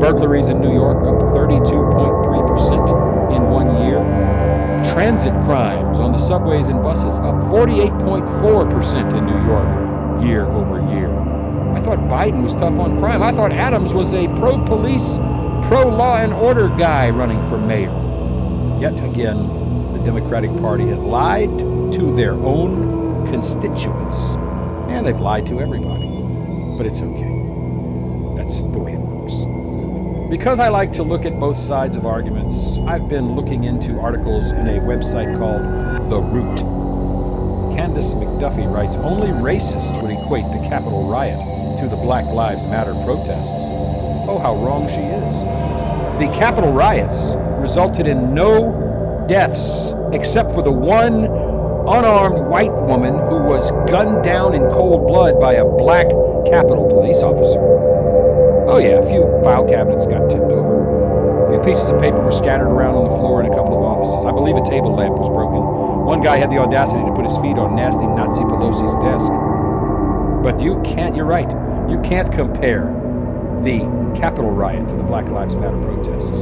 Burglaries 0.00 0.48
in 0.48 0.60
New 0.60 0.74
York 0.74 1.06
up 1.06 1.20
32.3% 1.32 3.09
in 3.32 3.42
one 3.50 3.82
year. 3.82 3.98
Transit 4.92 5.32
crimes 5.44 5.98
on 5.98 6.12
the 6.12 6.18
subways 6.18 6.68
and 6.68 6.82
buses 6.82 7.16
up 7.18 7.36
48.4% 7.50 9.14
in 9.14 9.26
New 9.26 9.46
York 9.46 10.22
year 10.22 10.46
over 10.46 10.80
year. 10.94 11.10
I 11.74 11.80
thought 11.80 11.98
Biden 12.10 12.42
was 12.42 12.52
tough 12.54 12.78
on 12.78 12.98
crime. 12.98 13.22
I 13.22 13.32
thought 13.32 13.52
Adams 13.52 13.94
was 13.94 14.12
a 14.12 14.26
pro 14.36 14.62
police 14.64 15.18
pro 15.70 15.88
law 15.88 16.16
and 16.16 16.32
order 16.32 16.68
guy 16.68 17.10
running 17.10 17.40
for 17.48 17.58
mayor. 17.58 17.94
Yet 18.80 18.94
again, 19.04 19.36
the 19.92 20.00
Democratic 20.04 20.50
Party 20.58 20.86
has 20.88 21.00
lied 21.00 21.48
to 21.58 22.16
their 22.16 22.32
own 22.32 23.26
constituents, 23.30 24.34
and 24.88 25.06
they've 25.06 25.20
lied 25.20 25.46
to 25.46 25.60
everybody. 25.60 26.08
But 26.76 26.86
it's 26.86 27.00
okay. 27.00 27.30
That's 28.36 28.62
the 28.62 28.78
way 28.78 28.94
it 28.94 28.98
works. 28.98 30.30
Because 30.30 30.58
I 30.58 30.68
like 30.68 30.92
to 30.94 31.02
look 31.02 31.24
at 31.24 31.38
both 31.38 31.58
sides 31.58 31.94
of 31.94 32.06
arguments, 32.06 32.69
I've 32.86 33.08
been 33.08 33.34
looking 33.36 33.64
into 33.64 34.00
articles 34.00 34.50
in 34.50 34.66
a 34.66 34.80
website 34.80 35.38
called 35.38 35.62
The 36.10 36.18
Root. 36.18 36.58
Candace 37.76 38.14
McDuffie 38.14 38.72
writes 38.72 38.96
Only 38.96 39.28
racists 39.28 40.00
would 40.02 40.10
equate 40.10 40.44
the 40.46 40.66
Capitol 40.68 41.08
riot 41.08 41.38
to 41.78 41.88
the 41.88 41.96
Black 41.96 42.26
Lives 42.26 42.64
Matter 42.66 42.94
protests. 43.04 43.70
Oh, 44.28 44.38
how 44.42 44.56
wrong 44.56 44.88
she 44.88 45.00
is. 45.00 45.42
The 46.20 46.38
Capitol 46.38 46.72
riots 46.72 47.34
resulted 47.60 48.06
in 48.06 48.34
no 48.34 49.24
deaths 49.28 49.94
except 50.12 50.52
for 50.52 50.62
the 50.62 50.72
one 50.72 51.24
unarmed 51.24 52.48
white 52.48 52.72
woman 52.72 53.14
who 53.14 53.38
was 53.38 53.70
gunned 53.90 54.24
down 54.24 54.54
in 54.54 54.62
cold 54.70 55.06
blood 55.06 55.38
by 55.38 55.54
a 55.54 55.64
black 55.64 56.08
Capitol 56.46 56.88
police 56.88 57.22
officer. 57.22 57.60
Oh, 58.68 58.78
yeah, 58.78 58.98
a 58.98 59.08
few 59.08 59.22
file 59.42 59.66
cabinets 59.68 60.06
got 60.06 60.28
tipped 60.30 60.49
pieces 61.64 61.90
of 61.90 62.00
paper 62.00 62.20
were 62.20 62.32
scattered 62.32 62.68
around 62.68 62.94
on 62.94 63.04
the 63.04 63.16
floor 63.16 63.42
in 63.42 63.50
a 63.50 63.54
couple 63.54 63.76
of 63.76 63.82
offices. 63.82 64.24
I 64.24 64.32
believe 64.32 64.56
a 64.56 64.64
table 64.64 64.94
lamp 64.94 65.18
was 65.18 65.28
broken. 65.28 65.60
One 66.04 66.20
guy 66.20 66.36
had 66.36 66.50
the 66.50 66.58
audacity 66.58 67.04
to 67.04 67.12
put 67.12 67.26
his 67.26 67.36
feet 67.38 67.58
on 67.58 67.76
nasty 67.76 68.06
Nazi 68.06 68.42
Pelosi's 68.42 68.96
desk. 69.04 69.30
But 70.42 70.60
you 70.60 70.80
can't, 70.82 71.14
you're 71.14 71.26
right, 71.26 71.50
you 71.88 72.00
can't 72.00 72.32
compare 72.32 72.88
the 73.62 73.80
Capitol 74.16 74.50
riot 74.50 74.88
to 74.88 74.96
the 74.96 75.02
Black 75.02 75.28
Lives 75.28 75.56
Matter 75.56 75.80
protests. 75.82 76.40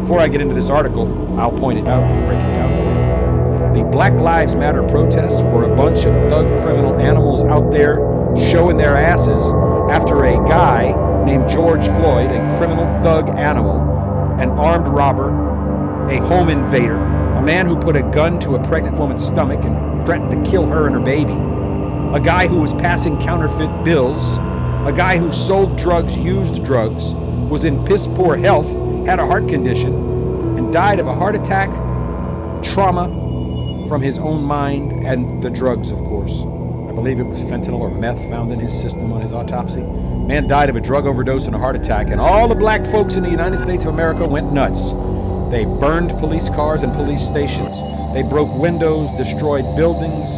Before 0.00 0.20
I 0.20 0.28
get 0.28 0.40
into 0.40 0.54
this 0.54 0.70
article, 0.70 1.06
I'll 1.38 1.52
point 1.52 1.78
it 1.78 1.88
out 1.88 2.02
and 2.02 2.26
break 2.26 2.38
it 2.38 2.52
down 2.54 2.70
for 2.78 3.78
you. 3.78 3.82
The 3.82 3.90
Black 3.90 4.14
Lives 4.20 4.54
Matter 4.54 4.82
protests 4.84 5.42
were 5.42 5.64
a 5.64 5.76
bunch 5.76 5.98
of 6.06 6.14
thug 6.30 6.46
criminal 6.62 6.98
animals 6.98 7.44
out 7.44 7.70
there 7.70 7.96
showing 8.50 8.76
their 8.76 8.96
asses 8.96 9.42
after 9.90 10.24
a 10.24 10.36
guy 10.48 10.94
named 11.24 11.48
George 11.50 11.84
Floyd, 11.84 12.30
a 12.30 12.56
criminal 12.58 12.86
thug 13.02 13.28
animal, 13.30 13.98
an 14.38 14.50
armed 14.50 14.88
robber, 14.88 15.30
a 16.08 16.18
home 16.26 16.48
invader, 16.48 16.96
a 16.96 17.42
man 17.42 17.66
who 17.66 17.76
put 17.76 17.96
a 17.96 18.02
gun 18.02 18.38
to 18.40 18.54
a 18.54 18.64
pregnant 18.66 18.96
woman's 18.96 19.24
stomach 19.24 19.64
and 19.64 20.04
threatened 20.06 20.30
to 20.30 20.50
kill 20.50 20.66
her 20.66 20.86
and 20.86 20.94
her 20.94 21.00
baby, 21.00 21.34
a 22.16 22.20
guy 22.20 22.46
who 22.46 22.60
was 22.60 22.72
passing 22.74 23.18
counterfeit 23.20 23.84
bills 23.84 24.38
a 24.86 24.92
guy 24.92 25.18
who 25.18 25.30
sold 25.30 25.76
drugs, 25.76 26.16
used 26.16 26.64
drugs, 26.64 27.12
was 27.50 27.64
in 27.64 27.84
piss 27.84 28.06
poor 28.06 28.36
health, 28.36 28.66
had 29.04 29.18
a 29.18 29.26
heart 29.26 29.46
condition, 29.46 29.92
and 30.56 30.72
died 30.72 30.98
of 30.98 31.06
a 31.06 31.12
heart 31.12 31.34
attack, 31.34 31.68
trauma 32.64 33.06
from 33.86 34.00
his 34.00 34.16
own 34.16 34.42
mind, 34.42 35.04
and 35.04 35.42
the 35.42 35.50
drugs, 35.50 35.90
of 35.90 35.98
course. 35.98 36.32
I 36.88 36.94
believe 36.94 37.18
it 37.18 37.24
was 37.24 37.44
fentanyl 37.44 37.80
or 37.80 37.90
meth 37.90 38.18
found 38.30 38.50
in 38.50 38.60
his 38.60 38.72
system 38.80 39.12
on 39.12 39.20
his 39.20 39.34
autopsy. 39.34 39.82
Man 40.28 40.46
died 40.46 40.68
of 40.68 40.76
a 40.76 40.80
drug 40.82 41.06
overdose 41.06 41.46
and 41.46 41.54
a 41.54 41.58
heart 41.58 41.74
attack, 41.74 42.08
and 42.08 42.20
all 42.20 42.48
the 42.48 42.54
black 42.54 42.84
folks 42.84 43.14
in 43.14 43.22
the 43.22 43.30
United 43.30 43.60
States 43.60 43.86
of 43.86 43.94
America 43.94 44.28
went 44.28 44.52
nuts. 44.52 44.90
They 45.50 45.64
burned 45.64 46.10
police 46.20 46.50
cars 46.50 46.82
and 46.82 46.92
police 46.92 47.26
stations. 47.26 47.80
They 48.12 48.22
broke 48.22 48.54
windows, 48.60 49.08
destroyed 49.16 49.74
buildings, 49.74 50.28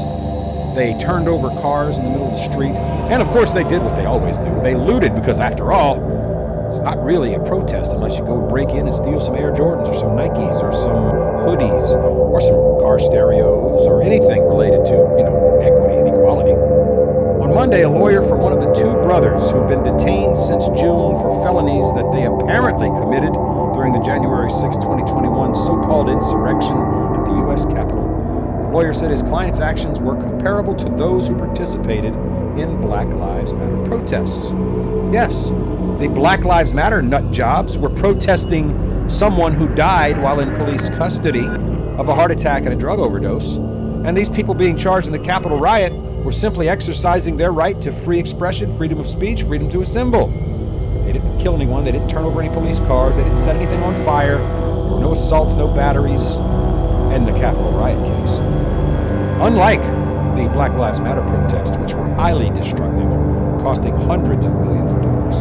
they 0.76 0.97
turned 1.00 1.26
over 1.26 1.49
cars 1.61 1.99
in 1.99 2.04
the 2.04 2.11
middle 2.11 2.30
of 2.30 2.38
the 2.38 2.52
street. 2.52 2.76
And 3.11 3.20
of 3.20 3.26
course, 3.30 3.50
they 3.50 3.64
did 3.64 3.82
what 3.82 3.97
they 3.97 4.04
always 4.04 4.38
do. 4.38 4.61
They 4.62 4.76
looted 4.76 5.16
because, 5.16 5.40
after 5.40 5.73
all, 5.73 5.97
it's 6.70 6.78
not 6.78 7.02
really 7.02 7.35
a 7.35 7.40
protest 7.40 7.90
unless 7.92 8.16
you 8.16 8.25
go 8.25 8.38
and 8.38 8.49
break 8.49 8.68
in 8.68 8.87
and 8.87 8.94
steal 8.94 9.18
some 9.18 9.35
Air 9.35 9.50
Jordans 9.50 9.88
or 9.88 9.94
some 9.99 10.11
Nikes 10.11 10.62
or 10.62 10.70
some 10.73 11.02
hoodies 11.42 11.97
or 11.99 12.40
some 12.40 12.78
car 12.80 13.00
stereos 13.00 13.88
or 13.88 14.02
anything 14.02 14.47
related 14.47 14.87
to, 14.87 14.92
you 15.18 15.25
know. 15.25 15.39
On 17.50 17.57
Monday, 17.57 17.83
a 17.83 17.90
lawyer 17.90 18.23
for 18.23 18.37
one 18.37 18.52
of 18.52 18.61
the 18.61 18.73
two 18.73 18.92
brothers 19.02 19.50
who've 19.50 19.66
been 19.66 19.83
detained 19.83 20.38
since 20.38 20.66
June 20.66 21.19
for 21.19 21.42
felonies 21.42 21.92
that 21.95 22.09
they 22.12 22.25
apparently 22.25 22.87
committed 22.90 23.33
during 23.75 23.92
the 23.92 23.99
January 23.99 24.49
6, 24.49 24.62
2021 24.76 25.57
so 25.57 25.76
called 25.83 26.09
insurrection 26.09 26.78
at 27.19 27.25
the 27.25 27.33
U.S. 27.42 27.64
Capitol 27.64 28.07
The 28.62 28.69
lawyer 28.69 28.95
said 28.95 29.11
his 29.11 29.23
client's 29.23 29.59
actions 29.59 29.99
were 29.99 30.14
comparable 30.14 30.76
to 30.76 30.88
those 30.90 31.26
who 31.26 31.37
participated 31.37 32.14
in 32.57 32.80
Black 32.80 33.09
Lives 33.09 33.52
Matter 33.52 33.83
protests. 33.83 34.52
Yes, 35.12 35.49
the 35.99 36.07
Black 36.07 36.45
Lives 36.45 36.73
Matter 36.73 37.02
nut 37.02 37.33
jobs 37.33 37.76
were 37.76 37.90
protesting 37.90 38.71
someone 39.11 39.54
who 39.54 39.75
died 39.75 40.23
while 40.23 40.38
in 40.38 40.54
police 40.54 40.88
custody 40.90 41.47
of 41.49 42.09
a 42.09 42.14
heart 42.14 42.30
attack 42.30 42.62
and 42.62 42.73
a 42.73 42.76
drug 42.76 43.00
overdose. 43.00 43.57
And 43.57 44.16
these 44.16 44.30
people 44.30 44.54
being 44.54 44.78
charged 44.78 45.09
in 45.09 45.12
the 45.12 45.19
Capitol 45.19 45.59
riot 45.59 45.92
were 46.24 46.32
simply 46.32 46.68
exercising 46.68 47.36
their 47.36 47.52
right 47.52 47.80
to 47.80 47.92
free 47.92 48.18
expression, 48.18 48.76
freedom 48.76 48.98
of 48.98 49.06
speech, 49.06 49.42
freedom 49.42 49.70
to 49.70 49.80
assemble. 49.80 50.26
They 51.04 51.12
didn't 51.12 51.38
kill 51.40 51.54
anyone, 51.54 51.84
they 51.84 51.92
didn't 51.92 52.08
turn 52.08 52.24
over 52.24 52.40
any 52.40 52.52
police 52.52 52.78
cars, 52.80 53.16
they 53.16 53.24
didn't 53.24 53.38
set 53.38 53.56
anything 53.56 53.82
on 53.82 53.94
fire, 54.04 54.38
there 54.38 54.94
were 54.94 55.00
no 55.00 55.12
assaults, 55.12 55.56
no 55.56 55.68
batteries, 55.68 56.36
and 57.10 57.26
the 57.26 57.32
Capitol 57.32 57.72
riot 57.72 58.06
case. 58.06 58.38
Unlike 59.42 59.82
the 60.36 60.48
Black 60.52 60.72
Lives 60.74 61.00
Matter 61.00 61.22
protests, 61.22 61.76
which 61.78 61.94
were 61.94 62.08
highly 62.14 62.50
destructive, 62.50 63.08
costing 63.60 63.94
hundreds 63.94 64.46
of 64.46 64.54
millions 64.54 64.92
of 64.92 65.02
dollars. 65.02 65.34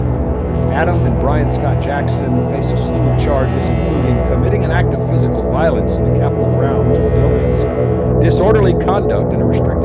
Adam 0.73 0.95
and 1.05 1.19
Brian 1.19 1.49
Scott 1.49 1.81
Jackson 1.83 2.41
face 2.49 2.65
a 2.67 2.77
slew 2.77 2.95
of 2.95 3.19
charges, 3.19 3.67
including 3.67 4.27
committing 4.27 4.65
an 4.65 4.71
act 4.71 4.93
of 4.93 5.09
physical 5.09 5.41
violence 5.51 5.93
in 5.93 6.11
the 6.11 6.19
Capitol 6.19 6.45
grounds 6.55 6.99
or 6.99 7.09
buildings, 7.09 8.23
disorderly 8.23 8.73
conduct 8.73 9.33
in 9.33 9.41
a 9.41 9.45
restricted 9.45 9.78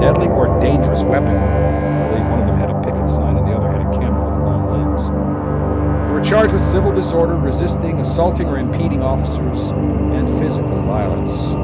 deadly 0.00 0.28
or 0.28 0.60
dangerous 0.60 1.02
weapon. 1.02 1.36
I 1.36 2.08
believe 2.08 2.30
one 2.30 2.40
of 2.40 2.46
them 2.46 2.56
had 2.56 2.70
a 2.70 2.80
picket 2.82 3.08
sign 3.08 3.36
and 3.36 3.46
the 3.46 3.52
other 3.52 3.70
had 3.70 3.82
a 3.82 3.98
camera 3.98 4.24
with 4.24 4.34
a 4.34 4.42
long 4.44 4.70
lens. 4.70 5.08
They 5.08 6.12
were 6.12 6.24
charged 6.24 6.54
with 6.54 6.62
civil 6.62 6.92
disorder, 6.92 7.36
resisting, 7.36 8.00
assaulting, 8.00 8.46
or 8.46 8.58
impeding 8.58 9.02
officers, 9.02 9.70
and 9.70 10.28
physical 10.38 10.82
violence 10.82 11.54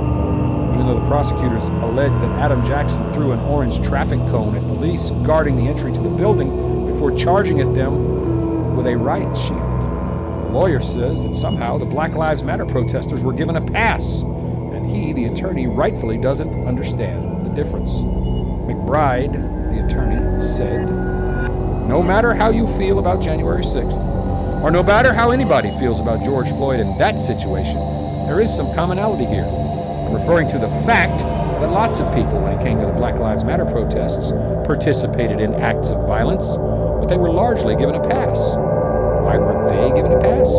even 0.75 0.89
though 0.89 1.01
the 1.01 1.07
prosecutors 1.07 1.63
allege 1.85 2.13
that 2.19 2.31
Adam 2.41 2.65
Jackson 2.67 3.01
threw 3.15 3.31
an 3.31 3.39
orange 3.41 3.77
traffic 3.87 4.19
cone 4.31 4.57
at 4.57 4.63
police 4.63 5.11
guarding 5.25 5.57
the 5.57 5.69
entry 5.69 5.93
to 5.93 6.01
the 6.01 6.09
building 6.11 6.51
before 6.91 7.17
charging 7.17 7.61
at 7.61 7.73
them 7.75 8.77
with 8.77 8.87
a 8.89 8.97
riot 8.97 9.35
shield. 9.37 9.61
The 9.61 10.51
lawyer 10.51 10.81
says 10.81 11.23
that 11.23 11.37
somehow 11.37 11.79
the 11.79 11.85
Black 11.85 12.15
Lives 12.15 12.43
Matter 12.43 12.67
protesters 12.67 13.23
were 13.23 13.33
given 13.33 13.57
a 13.57 13.65
pass, 13.71 14.23
and 14.23 14.85
he, 14.91 15.13
the 15.13 15.27
attorney, 15.27 15.69
rightfully 15.69 16.19
doesn't 16.19 16.67
understand 16.67 17.47
the 17.47 17.51
difference. 17.51 18.24
McBride, 18.85 19.33
the 19.73 19.87
attorney, 19.87 20.47
said, 20.47 20.87
No 21.89 22.03
matter 22.03 22.35
how 22.35 22.51
you 22.51 22.67
feel 22.77 22.99
about 22.99 23.23
January 23.23 23.63
6th, 23.63 24.63
or 24.63 24.71
no 24.71 24.83
matter 24.83 25.15
how 25.15 25.31
anybody 25.31 25.71
feels 25.79 26.01
about 26.01 26.23
George 26.23 26.49
Floyd 26.51 26.81
in 26.81 26.97
that 26.99 27.19
situation, 27.19 27.77
there 28.27 28.41
is 28.41 28.55
some 28.55 28.75
commonality 28.75 29.25
here 29.25 29.45
I'm 29.45 30.13
referring 30.13 30.49
to 30.49 30.59
the 30.59 30.69
fact 30.85 31.21
that 31.21 31.71
lots 31.71 31.99
of 31.99 32.15
people, 32.15 32.43
when 32.43 32.59
it 32.59 32.63
came 32.63 32.79
to 32.81 32.87
the 32.87 32.93
Black 32.93 33.15
Lives 33.19 33.43
Matter 33.43 33.65
protests, 33.65 34.33
participated 34.67 35.41
in 35.41 35.55
acts 35.55 35.89
of 35.89 36.07
violence, 36.07 36.59
but 36.59 37.07
they 37.07 37.17
were 37.17 37.31
largely 37.31 37.75
given 37.77 37.95
a 37.95 38.07
pass. 38.07 38.39
Why 38.57 39.39
were 39.39 39.67
they 39.71 39.97
given 39.97 40.13
a 40.13 40.21
pass? 40.21 40.51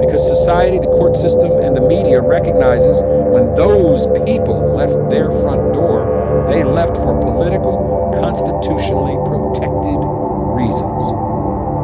because 0.00 0.26
society, 0.26 0.78
the 0.78 0.86
court 0.86 1.16
system, 1.16 1.50
and 1.52 1.74
the 1.74 1.80
media 1.80 2.20
recognizes 2.20 3.02
when 3.32 3.52
those 3.56 4.06
people 4.24 4.74
left 4.74 5.10
their 5.10 5.30
front 5.42 5.72
door, 5.72 6.15
they 6.48 6.64
left 6.64 6.96
for 6.96 7.18
political, 7.20 8.10
constitutionally 8.14 9.18
protected 9.26 9.98
reasons. 10.54 11.02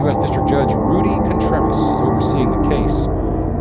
U.S. 0.06 0.18
District 0.18 0.48
Judge 0.48 0.72
Rudy 0.74 1.14
Contreras 1.28 1.76
is 1.76 2.00
overseeing 2.00 2.50
the 2.50 2.68
case, 2.68 3.06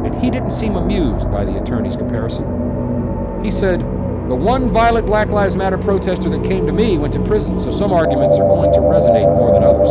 and 0.05 0.15
he 0.21 0.29
didn't 0.31 0.51
seem 0.51 0.75
amused 0.75 1.29
by 1.31 1.45
the 1.45 1.61
attorney's 1.61 1.95
comparison. 1.95 3.43
He 3.43 3.51
said, 3.51 3.81
the 4.29 4.35
one 4.35 4.69
violent 4.69 5.07
Black 5.07 5.27
Lives 5.29 5.55
Matter 5.55 5.77
protester 5.77 6.29
that 6.29 6.43
came 6.43 6.65
to 6.65 6.71
me 6.71 6.97
went 6.97 7.13
to 7.13 7.23
prison, 7.23 7.59
so 7.59 7.69
some 7.69 7.91
arguments 7.91 8.37
are 8.37 8.47
going 8.47 8.71
to 8.73 8.79
resonate 8.79 9.27
more 9.35 9.51
than 9.51 9.63
others. 9.63 9.89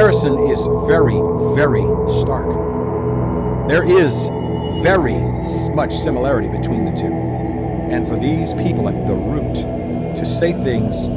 Comparison 0.00 0.38
is 0.48 0.58
very, 0.88 1.20
very 1.54 1.84
stark. 2.22 2.48
There 3.68 3.84
is 3.84 4.28
very 4.82 5.20
much 5.74 5.92
similarity 5.92 6.48
between 6.48 6.86
the 6.86 6.92
two. 6.92 7.12
And 7.12 8.08
for 8.08 8.18
these 8.18 8.54
people 8.54 8.88
at 8.88 8.94
the 9.06 9.12
root 9.12 9.56
to 10.16 10.24
say 10.24 10.54
things 10.54 11.10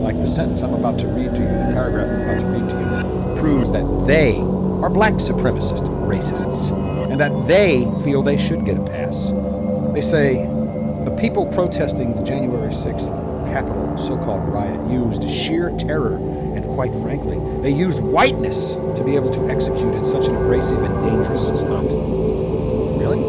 like 0.00 0.14
the 0.20 0.28
sentence 0.28 0.62
I'm 0.62 0.74
about 0.74 0.96
to 1.00 1.08
read 1.08 1.34
to 1.34 1.40
you, 1.40 1.48
the 1.48 1.72
paragraph 1.74 2.06
I'm 2.06 2.20
about 2.22 2.38
to 2.38 2.46
read 2.46 2.70
to 2.70 3.34
you, 3.34 3.40
proves 3.40 3.72
that 3.72 4.06
they 4.06 4.36
are 4.36 4.90
black 4.90 5.14
supremacist 5.14 5.82
racists 6.06 6.70
and 7.10 7.18
that 7.18 7.32
they 7.48 7.84
feel 8.04 8.22
they 8.22 8.38
should 8.38 8.64
get 8.64 8.76
a 8.76 8.84
pass. 8.84 9.32
They 9.92 10.02
say 10.02 10.44
the 11.04 11.16
people 11.20 11.52
protesting 11.52 12.14
the 12.14 12.22
January 12.22 12.72
6th 12.72 13.10
Capitol 13.52 13.98
so 13.98 14.16
called 14.18 14.48
riot 14.48 14.88
used 14.88 15.28
sheer 15.28 15.76
terror 15.76 16.18
quite 16.74 16.92
frankly, 17.02 17.38
they 17.62 17.70
used 17.70 18.00
whiteness 18.00 18.74
to 18.74 19.02
be 19.04 19.16
able 19.16 19.30
to 19.32 19.48
execute 19.50 19.94
in 19.94 20.04
such 20.04 20.26
an 20.26 20.36
abrasive 20.36 20.82
and 20.82 21.04
dangerous 21.04 21.46
stunt. 21.46 21.90
Really? 22.98 23.20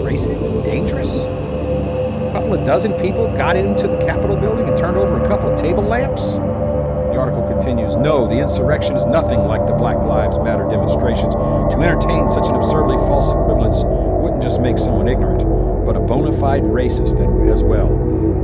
Abrasive 0.00 0.42
and 0.42 0.64
dangerous? 0.64 1.26
A 1.26 2.30
couple 2.32 2.54
of 2.54 2.64
dozen 2.64 2.94
people 2.94 3.26
got 3.36 3.56
into 3.56 3.86
the 3.86 3.98
Capitol 3.98 4.36
building 4.36 4.68
and 4.68 4.76
turned 4.76 4.96
over 4.96 5.22
a 5.22 5.28
couple 5.28 5.50
of 5.50 5.58
table 5.58 5.82
lamps? 5.82 6.36
The 6.36 7.18
article 7.18 7.46
continues 7.46 7.94
No, 7.96 8.26
the 8.26 8.38
insurrection 8.38 8.96
is 8.96 9.04
nothing 9.04 9.40
like 9.40 9.66
the 9.66 9.74
Black 9.74 9.98
Lives 9.98 10.38
Matter 10.38 10.66
demonstrations. 10.68 11.34
To 11.34 11.78
entertain 11.80 12.30
such 12.30 12.46
an 12.46 12.54
absurdly 12.54 12.96
false 13.06 13.32
equivalence 13.32 13.84
wouldn't 13.84 14.42
just 14.42 14.60
make 14.60 14.78
someone 14.78 15.08
ignorant, 15.08 15.44
but 15.84 15.96
a 15.96 16.00
bona 16.00 16.32
fide 16.32 16.62
racist 16.64 17.20
as 17.52 17.62
well. 17.62 17.88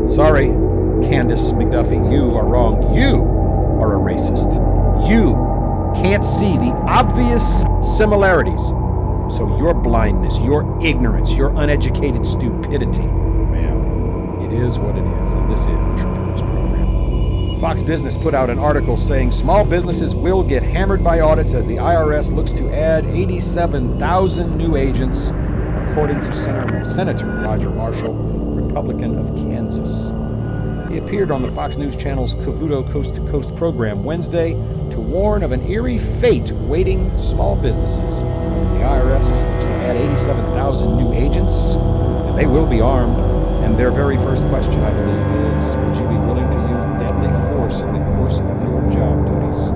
Sorry, 0.08 0.48
Candace 1.08 1.52
McDuffie, 1.52 2.12
you 2.12 2.36
are 2.36 2.44
wrong. 2.44 2.94
You 2.94 3.37
are 3.80 3.96
a 3.96 3.98
racist. 3.98 4.54
You 5.08 5.34
can't 6.02 6.24
see 6.24 6.56
the 6.56 6.72
obvious 6.86 7.64
similarities. 7.96 8.60
So 9.36 9.56
your 9.58 9.74
blindness, 9.74 10.38
your 10.38 10.78
ignorance, 10.82 11.30
your 11.30 11.50
uneducated 11.60 12.26
stupidity, 12.26 13.02
man, 13.02 14.40
it 14.42 14.52
is 14.52 14.78
what 14.78 14.96
it 14.96 15.04
is, 15.04 15.32
and 15.34 15.50
this 15.50 15.60
is 15.60 15.66
the 15.66 15.96
Truth 15.96 16.40
Program. 16.40 17.60
Fox 17.60 17.82
Business 17.82 18.16
put 18.16 18.34
out 18.34 18.48
an 18.50 18.58
article 18.58 18.96
saying 18.96 19.32
small 19.32 19.64
businesses 19.64 20.14
will 20.14 20.42
get 20.42 20.62
hammered 20.62 21.02
by 21.04 21.20
audits 21.20 21.52
as 21.54 21.66
the 21.66 21.76
IRS 21.76 22.32
looks 22.32 22.52
to 22.52 22.72
add 22.72 23.04
87,000 23.04 24.56
new 24.56 24.76
agents, 24.76 25.28
according 25.90 26.22
to 26.22 26.32
Senator 26.32 27.26
Roger 27.26 27.70
Marshall, 27.70 28.14
Republican 28.14 29.18
of 29.18 29.26
Kansas. 29.36 30.27
He 30.88 30.96
appeared 30.96 31.30
on 31.30 31.42
the 31.42 31.50
Fox 31.52 31.76
News 31.76 31.96
Channel's 31.96 32.32
Cavuto 32.32 32.90
Coast 32.90 33.14
to 33.14 33.20
Coast 33.30 33.54
program 33.56 34.04
Wednesday 34.04 34.52
to 34.90 34.98
warn 34.98 35.42
of 35.42 35.52
an 35.52 35.60
eerie 35.68 35.98
fate 35.98 36.50
waiting 36.52 37.10
small 37.20 37.56
businesses. 37.56 38.20
The 38.20 38.84
IRS 38.88 39.52
looks 39.52 39.66
to 39.66 39.70
add 39.70 39.96
87,000 39.96 40.96
new 40.96 41.12
agents, 41.12 41.76
and 41.76 42.38
they 42.38 42.46
will 42.46 42.64
be 42.64 42.80
armed. 42.80 43.20
And 43.62 43.78
their 43.78 43.90
very 43.90 44.16
first 44.16 44.44
question, 44.48 44.80
I 44.82 44.90
believe, 44.92 45.60
is 45.60 45.76
Would 45.76 45.96
you 45.96 46.08
be 46.08 46.16
willing 46.24 46.48
to 46.48 46.60
use 46.72 46.84
deadly 46.96 47.32
force 47.48 47.80
in 47.80 47.92
the 47.92 48.00
course 48.16 48.38
of 48.38 48.56
your 48.62 48.80
job 48.88 49.26
duties? 49.28 49.72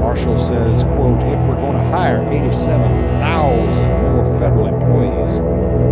Marshall 0.00 0.38
says, 0.38 0.82
quote, 0.82 1.22
if 1.22 1.38
we're 1.46 1.54
going 1.54 1.76
to 1.76 1.84
hire 1.84 2.26
87,000 2.28 4.02
more 4.02 4.38
federal 4.40 4.66
employees, 4.66 5.38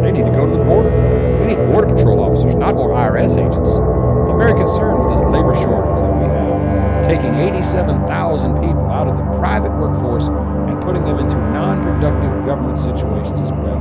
they 0.02 0.10
need 0.10 0.26
to 0.26 0.32
go 0.32 0.44
to 0.44 0.58
the 0.58 0.64
border. 0.64 1.27
Need 1.48 1.72
Border 1.72 1.94
Patrol 1.94 2.20
officers, 2.20 2.54
not 2.56 2.74
more 2.74 2.90
IRS 2.90 3.40
agents. 3.40 3.70
I'm 3.70 4.36
very 4.36 4.52
concerned 4.52 5.00
with 5.00 5.16
this 5.16 5.24
labor 5.24 5.54
shortage 5.56 6.04
that 6.04 6.12
we 6.20 6.28
have, 6.28 7.06
taking 7.06 7.34
87,000 7.36 8.60
people 8.60 8.84
out 8.92 9.08
of 9.08 9.16
the 9.16 9.24
private 9.38 9.72
workforce 9.80 10.28
and 10.28 10.78
putting 10.82 11.04
them 11.04 11.18
into 11.18 11.36
non-productive 11.36 12.44
government 12.44 12.76
situations 12.76 13.40
as 13.40 13.52
well. 13.52 13.80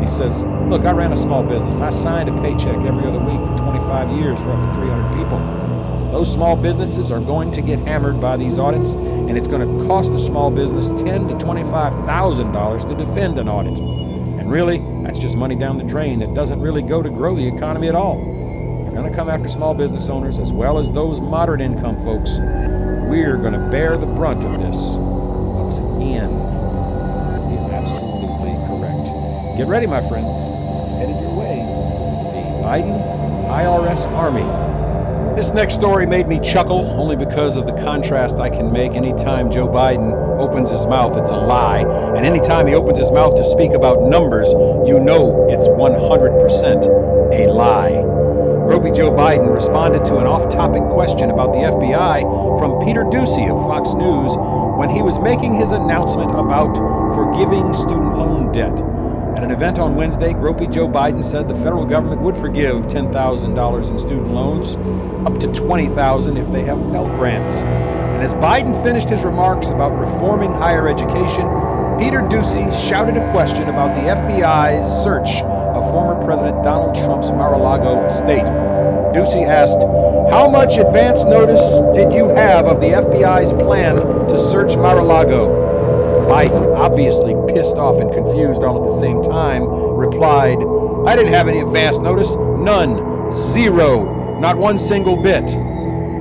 He 0.00 0.08
says, 0.08 0.42
look, 0.66 0.82
I 0.82 0.90
ran 0.90 1.12
a 1.12 1.16
small 1.16 1.44
business. 1.44 1.78
I 1.78 1.90
signed 1.90 2.28
a 2.28 2.34
paycheck 2.42 2.74
every 2.82 3.06
other 3.06 3.20
week 3.20 3.38
for 3.46 3.56
25 3.62 4.10
years 4.18 4.40
for 4.40 4.50
up 4.50 4.74
to 4.74 4.80
300 4.80 5.14
people. 5.14 5.38
Those 6.10 6.32
small 6.32 6.56
businesses 6.56 7.12
are 7.12 7.20
going 7.20 7.52
to 7.52 7.62
get 7.62 7.78
hammered 7.86 8.20
by 8.20 8.36
these 8.36 8.58
audits, 8.58 8.94
and 8.94 9.38
it's 9.38 9.46
going 9.46 9.62
to 9.62 9.86
cost 9.86 10.10
a 10.10 10.18
small 10.18 10.50
business 10.50 10.88
ten 11.02 11.28
to 11.28 11.38
twenty-five 11.38 11.92
thousand 12.04 12.50
dollars 12.50 12.84
to 12.86 12.96
defend 12.96 13.38
an 13.38 13.48
audit. 13.48 13.99
Really, 14.50 14.78
that's 15.04 15.20
just 15.20 15.36
money 15.36 15.54
down 15.54 15.78
the 15.78 15.84
drain 15.84 16.18
that 16.18 16.34
doesn't 16.34 16.60
really 16.60 16.82
go 16.82 17.04
to 17.04 17.08
grow 17.08 17.36
the 17.36 17.46
economy 17.46 17.86
at 17.86 17.94
all. 17.94 18.16
They're 18.16 18.90
going 18.90 19.08
to 19.08 19.16
come 19.16 19.28
after 19.28 19.48
small 19.48 19.74
business 19.74 20.08
owners 20.08 20.40
as 20.40 20.50
well 20.50 20.78
as 20.78 20.90
those 20.90 21.20
moderate 21.20 21.60
income 21.60 21.94
folks. 22.02 22.30
We're 23.08 23.36
going 23.36 23.52
to 23.52 23.70
bear 23.70 23.96
the 23.96 24.06
brunt 24.06 24.42
of 24.42 24.58
this 24.58 24.76
once 24.76 25.76
again. 25.78 26.30
He 27.46 27.62
is 27.62 27.70
absolutely 27.70 28.58
correct. 28.66 29.56
Get 29.56 29.68
ready, 29.68 29.86
my 29.86 30.00
friends. 30.08 30.40
It's 30.82 30.90
headed 30.90 31.20
your 31.22 31.32
way. 31.32 31.62
The 31.62 32.66
Biden 32.66 33.46
IRS 33.46 34.04
Army 34.06 34.70
this 35.36 35.52
next 35.52 35.76
story 35.76 36.06
made 36.06 36.26
me 36.26 36.40
chuckle 36.40 36.90
only 37.00 37.14
because 37.14 37.56
of 37.56 37.64
the 37.64 37.72
contrast 37.72 38.36
I 38.36 38.50
can 38.50 38.72
make 38.72 38.92
anytime 38.92 39.50
Joe 39.50 39.68
Biden 39.68 40.09
opens 40.50 40.70
his 40.70 40.84
mouth, 40.86 41.16
it's 41.16 41.30
a 41.30 41.36
lie. 41.36 41.82
And 42.16 42.26
anytime 42.26 42.66
he 42.66 42.74
opens 42.74 42.98
his 42.98 43.12
mouth 43.12 43.36
to 43.36 43.44
speak 43.44 43.70
about 43.70 44.02
numbers, 44.02 44.48
you 44.84 44.98
know 44.98 45.46
it's 45.48 45.68
100% 45.68 47.32
a 47.32 47.52
lie. 47.52 47.92
Gropey 48.66 48.94
Joe 48.94 49.12
Biden 49.12 49.52
responded 49.52 50.04
to 50.06 50.18
an 50.18 50.26
off 50.26 50.50
topic 50.50 50.82
question 50.90 51.30
about 51.30 51.52
the 51.52 51.60
FBI 51.60 52.58
from 52.58 52.84
Peter 52.84 53.04
Doocy 53.04 53.48
of 53.48 53.64
Fox 53.66 53.94
News 53.94 54.32
when 54.76 54.90
he 54.90 55.02
was 55.02 55.20
making 55.20 55.54
his 55.54 55.70
announcement 55.70 56.32
about 56.32 56.74
forgiving 57.14 57.72
student 57.74 58.18
loan 58.18 58.50
debt. 58.50 58.74
At 59.36 59.44
an 59.44 59.52
event 59.52 59.78
on 59.78 59.94
Wednesday, 59.94 60.32
Gropey 60.32 60.72
Joe 60.72 60.88
Biden 60.88 61.22
said 61.22 61.46
the 61.46 61.54
federal 61.54 61.86
government 61.86 62.22
would 62.22 62.36
forgive 62.36 62.88
$10,000 62.88 63.90
in 63.90 63.98
student 64.00 64.34
loans, 64.34 64.74
up 65.26 65.38
to 65.38 65.46
20,000 65.46 66.36
if 66.36 66.50
they 66.50 66.62
have 66.62 66.78
Pell 66.90 67.06
Grants. 67.06 67.99
And 68.20 68.28
as 68.28 68.34
Biden 68.34 68.82
finished 68.82 69.08
his 69.08 69.24
remarks 69.24 69.68
about 69.68 69.98
reforming 69.98 70.52
higher 70.52 70.86
education, 70.86 71.48
Peter 71.98 72.20
Doocy 72.20 72.70
shouted 72.86 73.16
a 73.16 73.32
question 73.32 73.70
about 73.70 73.94
the 73.94 74.10
FBI's 74.10 75.02
search 75.02 75.40
of 75.40 75.90
former 75.90 76.22
President 76.22 76.62
Donald 76.62 76.94
Trump's 76.94 77.30
Mar-a-Lago 77.30 78.04
estate. 78.04 78.44
Doocy 79.14 79.48
asked, 79.48 79.80
How 80.30 80.50
much 80.50 80.76
advance 80.76 81.24
notice 81.24 81.62
did 81.96 82.12
you 82.12 82.28
have 82.28 82.66
of 82.66 82.82
the 82.82 82.88
FBI's 82.88 83.54
plan 83.54 83.96
to 83.96 84.36
search 84.36 84.76
Mar-a-Lago? 84.76 86.28
Biden, 86.28 86.76
obviously 86.76 87.34
pissed 87.54 87.78
off 87.78 88.02
and 88.02 88.12
confused 88.12 88.62
all 88.62 88.76
at 88.76 88.84
the 88.84 89.00
same 89.00 89.22
time, 89.22 89.66
replied, 89.66 90.58
I 91.08 91.16
didn't 91.16 91.32
have 91.32 91.48
any 91.48 91.60
advance 91.60 91.96
notice. 91.96 92.36
None. 92.36 93.32
Zero. 93.32 94.38
Not 94.38 94.58
one 94.58 94.76
single 94.76 95.16
bit. 95.16 95.56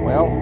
Well, 0.02 0.39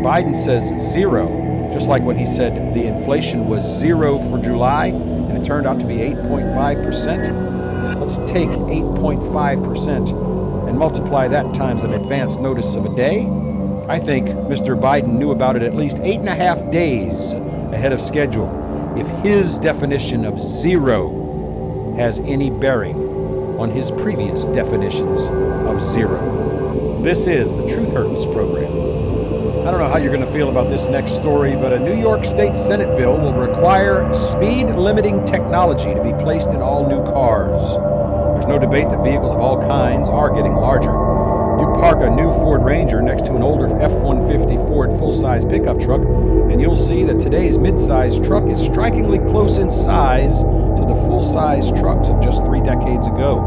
Biden 0.00 0.34
says 0.34 0.64
zero, 0.92 1.28
just 1.74 1.88
like 1.90 2.02
when 2.02 2.16
he 2.16 2.24
said 2.24 2.74
the 2.74 2.86
inflation 2.86 3.46
was 3.46 3.62
zero 3.78 4.18
for 4.18 4.38
July 4.38 4.86
and 4.86 5.36
it 5.36 5.44
turned 5.44 5.66
out 5.66 5.78
to 5.78 5.86
be 5.86 5.96
8.5%, 5.96 8.00
let's 8.00 8.16
take 8.30 8.48
8.5% 8.48 10.68
and 10.68 10.78
multiply 10.78 11.28
that 11.28 11.54
times 11.54 11.82
an 11.82 11.92
advance 11.92 12.36
notice 12.36 12.74
of 12.74 12.86
a 12.86 12.96
day. 12.96 13.26
I 13.88 13.98
think 13.98 14.28
Mr. 14.28 14.80
Biden 14.80 15.18
knew 15.18 15.32
about 15.32 15.56
it 15.56 15.62
at 15.62 15.74
least 15.74 15.98
eight 15.98 16.20
and 16.20 16.30
a 16.30 16.34
half 16.34 16.58
days 16.72 17.34
ahead 17.72 17.92
of 17.92 18.00
schedule 18.00 18.48
if 18.96 19.06
his 19.22 19.58
definition 19.58 20.24
of 20.24 20.40
zero 20.40 21.94
has 21.96 22.20
any 22.20 22.48
bearing 22.48 22.96
on 23.58 23.70
his 23.70 23.90
previous 23.90 24.46
definitions 24.46 25.26
of 25.66 25.82
zero. 25.82 27.02
This 27.02 27.26
is 27.26 27.52
the 27.52 27.68
Truth 27.68 27.92
Hurts 27.92 28.24
program. 28.24 29.09
I 29.60 29.70
don't 29.70 29.78
know 29.78 29.88
how 29.90 29.98
you're 29.98 30.12
going 30.12 30.24
to 30.24 30.32
feel 30.32 30.48
about 30.48 30.70
this 30.70 30.86
next 30.86 31.14
story, 31.14 31.54
but 31.54 31.70
a 31.70 31.78
New 31.78 31.94
York 31.94 32.24
State 32.24 32.56
Senate 32.56 32.96
bill 32.96 33.18
will 33.18 33.34
require 33.34 34.10
speed 34.10 34.70
limiting 34.70 35.22
technology 35.26 35.92
to 35.92 36.02
be 36.02 36.14
placed 36.14 36.48
in 36.48 36.62
all 36.62 36.88
new 36.88 37.04
cars. 37.04 37.60
There's 38.32 38.46
no 38.46 38.58
debate 38.58 38.88
that 38.88 39.04
vehicles 39.04 39.34
of 39.34 39.40
all 39.40 39.60
kinds 39.60 40.08
are 40.08 40.34
getting 40.34 40.54
larger. 40.54 40.90
You 41.60 41.70
park 41.74 41.98
a 42.00 42.08
new 42.08 42.30
Ford 42.40 42.64
Ranger 42.64 43.02
next 43.02 43.26
to 43.26 43.36
an 43.36 43.42
older 43.42 43.66
F 43.82 43.92
150 43.92 44.56
Ford 44.66 44.92
full 44.98 45.12
size 45.12 45.44
pickup 45.44 45.78
truck, 45.78 46.00
and 46.06 46.58
you'll 46.58 46.74
see 46.74 47.04
that 47.04 47.20
today's 47.20 47.58
mid-size 47.58 48.18
truck 48.20 48.50
is 48.50 48.58
strikingly 48.62 49.18
close 49.18 49.58
in 49.58 49.70
size 49.70 50.40
to 50.40 50.84
the 50.88 50.94
full 51.06 51.20
size 51.20 51.68
trucks 51.72 52.08
of 52.08 52.18
just 52.22 52.46
three 52.46 52.62
decades 52.62 53.06
ago. 53.06 53.44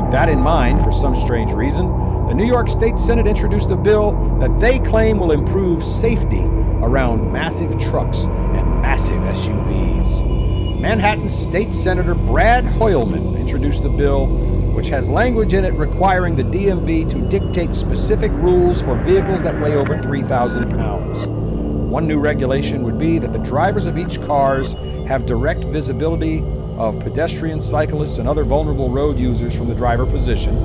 With 0.00 0.10
that 0.10 0.30
in 0.30 0.40
mind, 0.40 0.82
for 0.82 0.90
some 0.90 1.14
strange 1.14 1.52
reason, 1.52 1.84
the 2.28 2.34
New 2.34 2.46
York 2.46 2.70
State 2.70 2.98
Senate 2.98 3.26
introduced 3.26 3.70
a 3.70 3.76
bill 3.76 4.12
that 4.40 4.58
they 4.58 4.78
claim 4.78 5.18
will 5.18 5.30
improve 5.30 5.84
safety 5.84 6.40
around 6.82 7.30
massive 7.30 7.78
trucks 7.78 8.24
and 8.24 8.80
massive 8.80 9.20
SUVs. 9.22 10.80
Manhattan 10.80 11.28
State 11.28 11.74
Senator 11.74 12.14
Brad 12.14 12.64
Hoylman 12.64 13.38
introduced 13.38 13.82
the 13.82 13.90
bill 13.90 14.26
which 14.74 14.88
has 14.88 15.08
language 15.08 15.52
in 15.52 15.64
it 15.64 15.74
requiring 15.74 16.34
the 16.34 16.42
DMV 16.42 17.08
to 17.10 17.28
dictate 17.28 17.74
specific 17.74 18.32
rules 18.32 18.82
for 18.82 18.96
vehicles 18.96 19.42
that 19.42 19.60
weigh 19.60 19.74
over 19.74 19.96
3,000 19.96 20.70
pounds. 20.70 21.26
One 21.26 22.08
new 22.08 22.18
regulation 22.18 22.82
would 22.82 22.98
be 22.98 23.18
that 23.18 23.32
the 23.32 23.38
drivers 23.38 23.86
of 23.86 23.98
each 23.98 24.20
cars 24.22 24.72
have 25.06 25.26
direct 25.26 25.60
visibility 25.64 26.42
of 26.76 26.98
pedestrians, 27.00 27.68
cyclists, 27.68 28.18
and 28.18 28.28
other 28.28 28.42
vulnerable 28.44 28.90
road 28.90 29.16
users 29.16 29.54
from 29.54 29.68
the 29.68 29.74
driver 29.74 30.06
position 30.06 30.56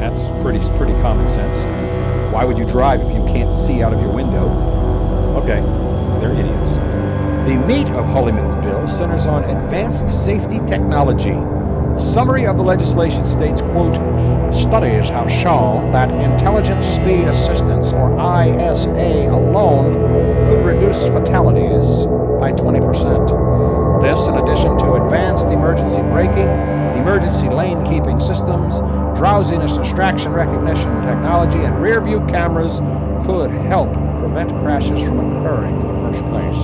that's 0.00 0.30
pretty 0.42 0.60
pretty 0.78 0.94
common 1.02 1.28
sense. 1.28 1.66
Why 2.32 2.44
would 2.44 2.58
you 2.58 2.64
drive 2.64 3.02
if 3.02 3.12
you 3.12 3.22
can't 3.26 3.52
see 3.52 3.82
out 3.82 3.92
of 3.92 4.00
your 4.00 4.10
window? 4.10 4.48
Okay, 5.42 5.60
they're 6.20 6.32
idiots. 6.32 6.76
The 7.46 7.56
meat 7.56 7.88
of 7.90 8.06
Hoylman's 8.06 8.54
bill 8.56 8.88
centers 8.88 9.26
on 9.26 9.44
advanced 9.44 10.08
safety 10.24 10.58
technology. 10.66 11.30
A 11.30 12.00
summary 12.00 12.46
of 12.46 12.56
the 12.56 12.62
legislation 12.62 13.26
states, 13.26 13.60
quote, 13.60 13.94
Studies 14.54 15.08
have 15.10 15.30
shown 15.30 15.92
that 15.92 16.08
intelligent 16.10 16.82
speed 16.82 17.28
assistance, 17.28 17.92
or 17.92 18.12
ISA, 18.14 19.28
alone 19.28 19.94
could 20.48 20.64
reduce 20.64 21.08
fatalities 21.08 22.06
by 22.40 22.52
20%. 22.52 24.00
This, 24.00 24.26
in 24.28 24.36
addition 24.36 24.78
to 24.78 24.94
advanced 24.94 25.46
emergency 25.46 26.00
braking, 26.02 26.48
emergency 26.96 27.48
lane 27.48 27.84
keeping 27.84 28.18
systems, 28.18 28.80
drowsiness 29.14 29.76
distraction 29.76 30.32
recognition 30.32 31.02
technology, 31.02 31.58
and 31.58 31.82
rear 31.82 32.00
view 32.00 32.20
cameras 32.26 32.78
could 33.26 33.50
help 33.50 33.92
prevent 34.18 34.50
crashes 34.60 35.00
from 35.06 35.18
occurring 35.20 35.80
in 35.80 35.86
the 35.86 36.00
first 36.00 36.24
place. 36.26 36.56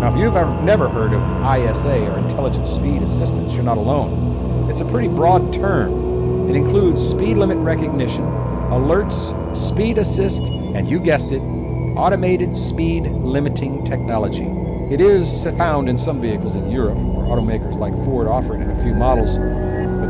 Now, 0.00 0.08
if 0.12 0.18
you've 0.18 0.36
ever, 0.36 0.62
never 0.62 0.88
heard 0.88 1.12
of 1.12 1.22
ISA 1.22 2.10
or 2.10 2.18
Intelligent 2.18 2.66
Speed 2.66 3.02
Assistance, 3.02 3.52
you're 3.52 3.62
not 3.62 3.78
alone. 3.78 4.68
It's 4.70 4.80
a 4.80 4.84
pretty 4.84 5.08
broad 5.08 5.52
term. 5.52 6.48
It 6.50 6.56
includes 6.56 7.00
speed 7.00 7.36
limit 7.36 7.58
recognition, 7.58 8.22
alerts, 8.72 9.56
speed 9.56 9.98
assist, 9.98 10.42
and 10.42 10.88
you 10.88 10.98
guessed 10.98 11.30
it, 11.30 11.40
automated 11.96 12.56
speed 12.56 13.04
limiting 13.04 13.84
technology. 13.84 14.46
It 14.92 15.00
is 15.00 15.44
found 15.56 15.88
in 15.88 15.96
some 15.96 16.20
vehicles 16.20 16.54
in 16.54 16.70
Europe, 16.70 16.98
where 16.98 17.26
automakers 17.26 17.76
like 17.78 17.94
Ford 18.04 18.26
offer 18.26 18.56
it 18.56 18.60
in 18.60 18.70
a 18.70 18.82
few 18.82 18.94
models, 18.94 19.36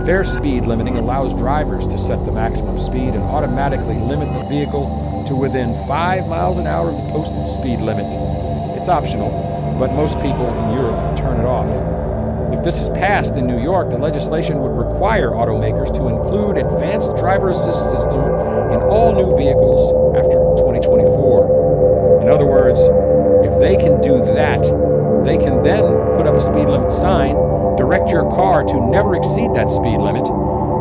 their 0.06 0.24
speed 0.24 0.64
limiting 0.64 0.96
allows 0.96 1.32
drivers 1.34 1.86
to 1.86 1.98
set 1.98 2.24
the 2.26 2.32
maximum 2.32 2.78
speed 2.78 3.14
and 3.14 3.22
automatically 3.22 3.96
limit 3.96 4.32
the 4.32 4.48
vehicle 4.48 5.24
to 5.28 5.36
within 5.36 5.74
5 5.86 6.26
miles 6.26 6.56
an 6.58 6.66
hour 6.66 6.90
of 6.90 6.96
the 6.96 7.12
posted 7.12 7.46
speed 7.46 7.80
limit. 7.80 8.12
It's 8.76 8.88
optional, 8.88 9.30
but 9.78 9.92
most 9.92 10.18
people 10.20 10.48
in 10.48 10.74
Europe 10.74 11.16
turn 11.16 11.38
it 11.40 11.46
off. 11.46 11.70
If 12.52 12.62
this 12.64 12.82
is 12.82 12.90
passed 12.90 13.36
in 13.36 13.46
New 13.46 13.62
York, 13.62 13.90
the 13.90 13.98
legislation 13.98 14.60
would 14.60 14.76
require 14.76 15.30
automakers 15.30 15.92
to 15.94 16.08
include 16.08 16.58
advanced 16.58 17.16
driver 17.16 17.50
assist 17.50 17.90
system 17.90 18.20
in 18.72 18.82
all 18.82 19.14
new 19.14 19.36
vehicles 19.36 19.92
after 20.16 20.38
2024. 20.60 22.20
In 22.22 22.28
other 22.28 22.46
words, 22.46 22.80
if 23.46 23.58
they 23.60 23.76
can 23.76 24.00
do 24.00 24.20
that, 24.34 24.62
they 25.24 25.38
can 25.38 25.62
then 25.62 25.82
put 26.16 26.26
up 26.26 26.34
a 26.34 26.40
speed 26.40 26.68
limit 26.68 26.90
sign 26.90 27.51
direct 27.92 28.10
your 28.10 28.24
car 28.30 28.64
to 28.64 28.80
never 28.88 29.16
exceed 29.16 29.52
that 29.52 29.68
speed 29.68 29.98
limit. 29.98 30.26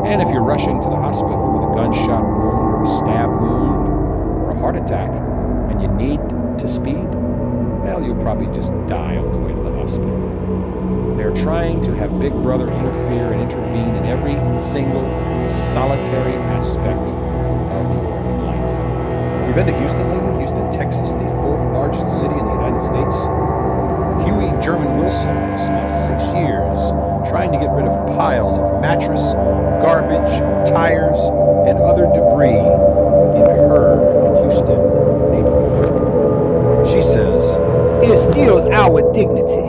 And 0.07 0.21
if 0.21 0.29
you're 0.29 0.41
rushing 0.43 0.81
to 0.81 0.87
the 0.87 0.95
hospital 0.95 1.59
with 1.59 1.69
a 1.69 1.73
gunshot 1.75 2.23
wound 2.23 2.71
or 2.71 2.83
a 2.83 2.87
stab 2.87 3.29
wound 3.29 3.89
or 3.89 4.51
a 4.51 4.59
heart 4.59 4.77
attack 4.77 5.09
and 5.69 5.81
you 5.81 5.89
need 5.89 6.21
to 6.57 6.67
speed, 6.69 7.03
well, 7.83 8.01
you'll 8.01 8.21
probably 8.21 8.47
just 8.55 8.71
die 8.87 9.17
on 9.17 9.29
the 9.29 9.37
way 9.39 9.51
to 9.51 9.61
the 9.61 9.75
hospital. 9.75 11.17
They're 11.17 11.35
trying 11.35 11.81
to 11.81 11.93
have 11.97 12.17
Big 12.17 12.31
Brother 12.31 12.71
interfere 12.71 13.33
and 13.33 13.41
intervene 13.41 13.93
in 13.95 14.05
every 14.05 14.39
single 14.57 15.03
solitary 15.49 16.39
aspect 16.55 17.11
of 17.11 17.91
your 17.91 18.07
life. 18.47 19.47
You've 19.47 19.55
been 19.57 19.67
to 19.67 19.77
Houston 19.77 20.07
lately? 20.07 20.39
Houston, 20.39 20.71
Texas, 20.71 21.11
the 21.11 21.27
fourth 21.43 21.67
largest 21.75 22.07
city 22.21 22.39
in 22.39 22.45
the 22.45 22.55
United 22.55 22.79
States? 22.79 23.50
Huey 24.23 24.49
German 24.63 24.97
Wilson 24.97 25.35
spent 25.57 25.89
six 25.89 26.21
years 26.33 26.77
trying 27.29 27.51
to 27.51 27.57
get 27.57 27.69
rid 27.71 27.85
of 27.85 27.95
piles 28.17 28.59
of 28.59 28.81
mattress, 28.81 29.21
garbage, 29.81 30.29
tires, 30.67 31.17
and 31.67 31.77
other 31.79 32.05
debris 32.11 32.59
in 32.59 33.45
her 33.69 34.41
Houston 34.41 34.81
neighborhood. 35.31 36.87
She 36.91 37.01
says, 37.01 37.57
It 38.03 38.15
steals 38.15 38.65
our 38.65 39.01
dignity. 39.13 39.61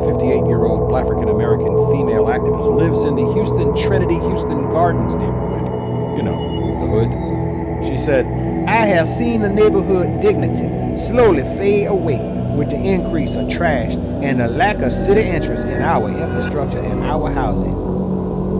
The 0.00 0.16
58 0.18 0.48
year 0.48 0.64
old 0.64 0.88
black 0.88 1.04
African 1.04 1.28
American 1.28 1.76
female 1.92 2.26
activist 2.26 2.74
lives 2.74 3.04
in 3.04 3.14
the 3.16 3.32
Houston 3.32 3.76
Trinity 3.86 4.18
Houston 4.18 4.70
Gardens 4.70 5.14
neighborhood. 5.14 6.16
You 6.16 6.22
know, 6.22 6.36
the 6.80 6.86
hood. 6.86 7.86
She 7.86 7.98
said, 7.98 8.26
I 8.68 8.84
have 8.86 9.08
seen 9.08 9.42
the 9.42 9.48
neighborhood 9.48 10.20
dignity 10.20 10.96
slowly 10.96 11.42
fade 11.56 11.86
away 11.86 12.39
with 12.56 12.70
the 12.70 12.76
increase 12.76 13.36
of 13.36 13.48
trash 13.50 13.94
and 13.94 14.40
the 14.40 14.48
lack 14.48 14.78
of 14.78 14.92
city 14.92 15.22
interest 15.22 15.66
in 15.66 15.82
our 15.82 16.08
infrastructure 16.08 16.78
and 16.78 17.02
our 17.04 17.30
housing. 17.30 17.74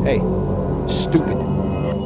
Hey, 0.05 0.19
stupid. 0.89 1.37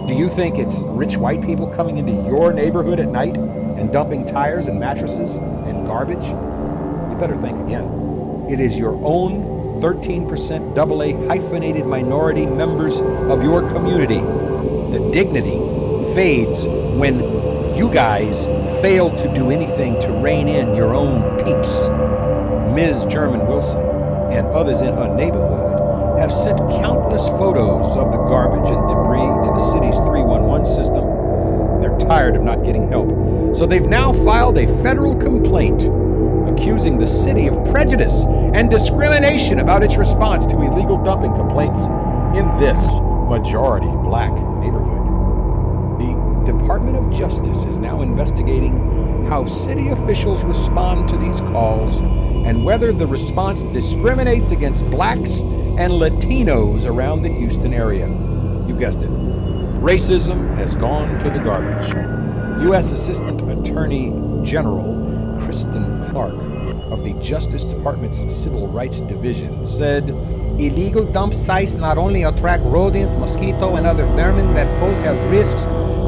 Do 0.08 0.14
you 0.14 0.28
think 0.28 0.58
it's 0.58 0.80
rich 0.82 1.16
white 1.16 1.42
people 1.42 1.74
coming 1.74 1.98
into 1.98 2.12
your 2.28 2.52
neighborhood 2.52 3.00
at 3.00 3.08
night 3.08 3.36
and 3.36 3.92
dumping 3.92 4.26
tires 4.26 4.66
and 4.66 4.78
mattresses 4.78 5.36
and 5.36 5.86
garbage? 5.86 6.24
You 6.24 7.16
better 7.18 7.36
think 7.36 7.58
again. 7.60 7.84
It 8.50 8.60
is 8.60 8.76
your 8.76 8.94
own 9.04 9.80
13% 9.80 10.76
AA 10.76 11.26
hyphenated 11.28 11.86
minority 11.86 12.46
members 12.46 13.00
of 13.00 13.42
your 13.42 13.68
community. 13.70 14.20
The 14.96 15.10
dignity 15.12 15.73
fades 16.14 16.66
when 16.66 17.20
you 17.74 17.90
guys 17.90 18.44
fail 18.80 19.10
to 19.10 19.32
do 19.34 19.50
anything 19.50 20.00
to 20.00 20.12
rein 20.12 20.48
in 20.48 20.74
your 20.74 20.94
own 20.94 21.36
peeps. 21.38 21.88
Ms. 22.74 23.04
German 23.06 23.46
Wilson 23.46 23.80
and 24.30 24.46
others 24.48 24.80
in 24.80 24.94
her 24.94 25.14
neighborhood 25.14 26.18
have 26.18 26.32
sent 26.32 26.58
countless 26.80 27.26
photos 27.38 27.96
of 27.96 28.12
the 28.12 28.18
garbage 28.18 28.70
and 28.70 28.86
debris 28.88 29.42
to 29.44 29.50
the 29.52 29.72
city's 29.72 29.96
311 30.00 30.66
system. 30.66 31.04
They're 31.80 31.98
tired 31.98 32.36
of 32.36 32.42
not 32.42 32.64
getting 32.64 32.88
help, 32.88 33.10
so 33.56 33.66
they've 33.66 33.86
now 33.86 34.12
filed 34.12 34.58
a 34.58 34.66
federal 34.82 35.16
complaint 35.16 35.82
accusing 36.48 36.98
the 36.98 37.06
city 37.06 37.46
of 37.46 37.64
prejudice 37.66 38.24
and 38.54 38.70
discrimination 38.70 39.58
about 39.58 39.82
its 39.82 39.96
response 39.96 40.46
to 40.46 40.60
illegal 40.62 41.02
dumping 41.02 41.34
complaints 41.34 41.80
in 42.38 42.46
this 42.60 42.80
majority 43.28 43.90
black 44.04 44.32
neighborhood. 44.60 45.03
Department 46.44 46.96
of 46.96 47.10
Justice 47.10 47.64
is 47.64 47.78
now 47.78 48.02
investigating 48.02 49.26
how 49.26 49.44
city 49.44 49.88
officials 49.88 50.44
respond 50.44 51.08
to 51.08 51.16
these 51.16 51.40
calls 51.40 52.00
and 52.46 52.64
whether 52.64 52.92
the 52.92 53.06
response 53.06 53.62
discriminates 53.64 54.50
against 54.50 54.88
blacks 54.90 55.40
and 55.40 55.92
Latinos 55.92 56.84
around 56.84 57.22
the 57.22 57.28
Houston 57.28 57.72
area. 57.72 58.06
You 58.66 58.78
guessed 58.78 59.00
it. 59.00 59.10
Racism 59.80 60.54
has 60.56 60.74
gone 60.74 61.18
to 61.24 61.30
the 61.30 61.38
garbage. 61.38 61.90
U.S. 62.64 62.92
Assistant 62.92 63.40
Attorney 63.40 64.10
General 64.44 65.40
Kristen 65.44 66.10
Clarke 66.10 66.34
of 66.92 67.04
the 67.04 67.14
Justice 67.22 67.64
Department's 67.64 68.34
Civil 68.34 68.68
Rights 68.68 69.00
Division 69.00 69.66
said 69.66 70.10
Illegal 70.58 71.04
dump 71.12 71.34
sites 71.34 71.74
not 71.74 71.98
only 71.98 72.22
attract 72.22 72.62
rodents, 72.66 73.16
mosquito, 73.16 73.74
and 73.74 73.88
other 73.88 74.06
vermin 74.14 74.54
that 74.54 74.68
pose 74.78 75.02
health 75.02 75.18
risks, 75.28 75.64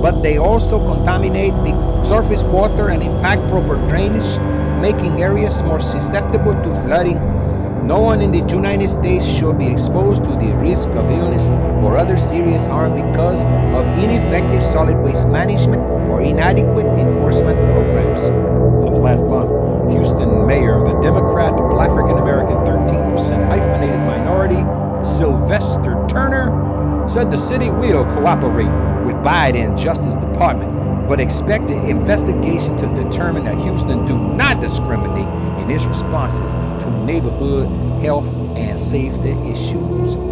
but 0.07 0.23
they 0.23 0.38
also 0.38 0.79
contaminate 0.87 1.53
the 1.66 1.75
surface 2.05 2.45
water 2.45 2.90
and 2.90 3.03
impact 3.03 3.42
proper 3.51 3.75
drainage, 3.88 4.38
making 4.81 5.21
areas 5.21 5.64
more 5.64 5.81
susceptible 5.81 6.53
to 6.53 6.71
flooding. 6.83 7.19
No 7.88 7.99
one 7.99 8.21
in 8.21 8.31
the 8.31 8.47
United 8.55 8.87
States 8.87 9.27
should 9.27 9.59
be 9.59 9.66
exposed 9.66 10.23
to 10.23 10.31
the 10.31 10.55
risk 10.62 10.88
of 10.90 11.11
illness 11.11 11.42
or 11.85 11.97
other 11.97 12.19
serious 12.19 12.69
harm 12.69 12.95
because 12.95 13.42
of 13.75 13.85
ineffective 13.99 14.62
solid 14.62 14.97
waste 14.99 15.27
management 15.27 15.83
or 16.09 16.23
inadequate 16.23 16.87
enforcement 16.87 17.59
programs. 17.75 18.85
Since 18.85 18.99
last 18.99 19.25
month, 19.27 19.51
Houston 19.90 20.47
Mayor, 20.47 20.85
the 20.85 21.01
Democrat 21.01 21.57
Black 21.57 21.90
African 21.90 22.19
American 22.19 22.59
13% 22.59 23.49
hyphenated 23.49 23.99
minority, 24.07 24.62
Sylvester 25.05 25.99
Turner, 26.09 26.65
said 27.09 27.31
the 27.31 27.37
city 27.37 27.71
will 27.71 28.05
cooperate 28.05 28.71
with 29.05 29.16
Biden 29.25 29.79
Justice 29.79 30.16
Department, 30.16 31.09
but 31.09 31.21
expect 31.21 31.69
the 31.69 31.88
investigation 31.88 32.77
to 32.77 32.87
determine 33.03 33.45
that 33.45 33.57
Houston 33.59 34.05
do 34.05 34.19
not 34.19 34.61
discriminate 34.61 35.29
in 35.62 35.71
its 35.71 35.85
responses 35.85 36.51
to 36.51 37.05
neighborhood 37.05 37.69
health 38.03 38.27
and 38.57 38.79
safety 38.79 39.31
issues. 39.51 40.27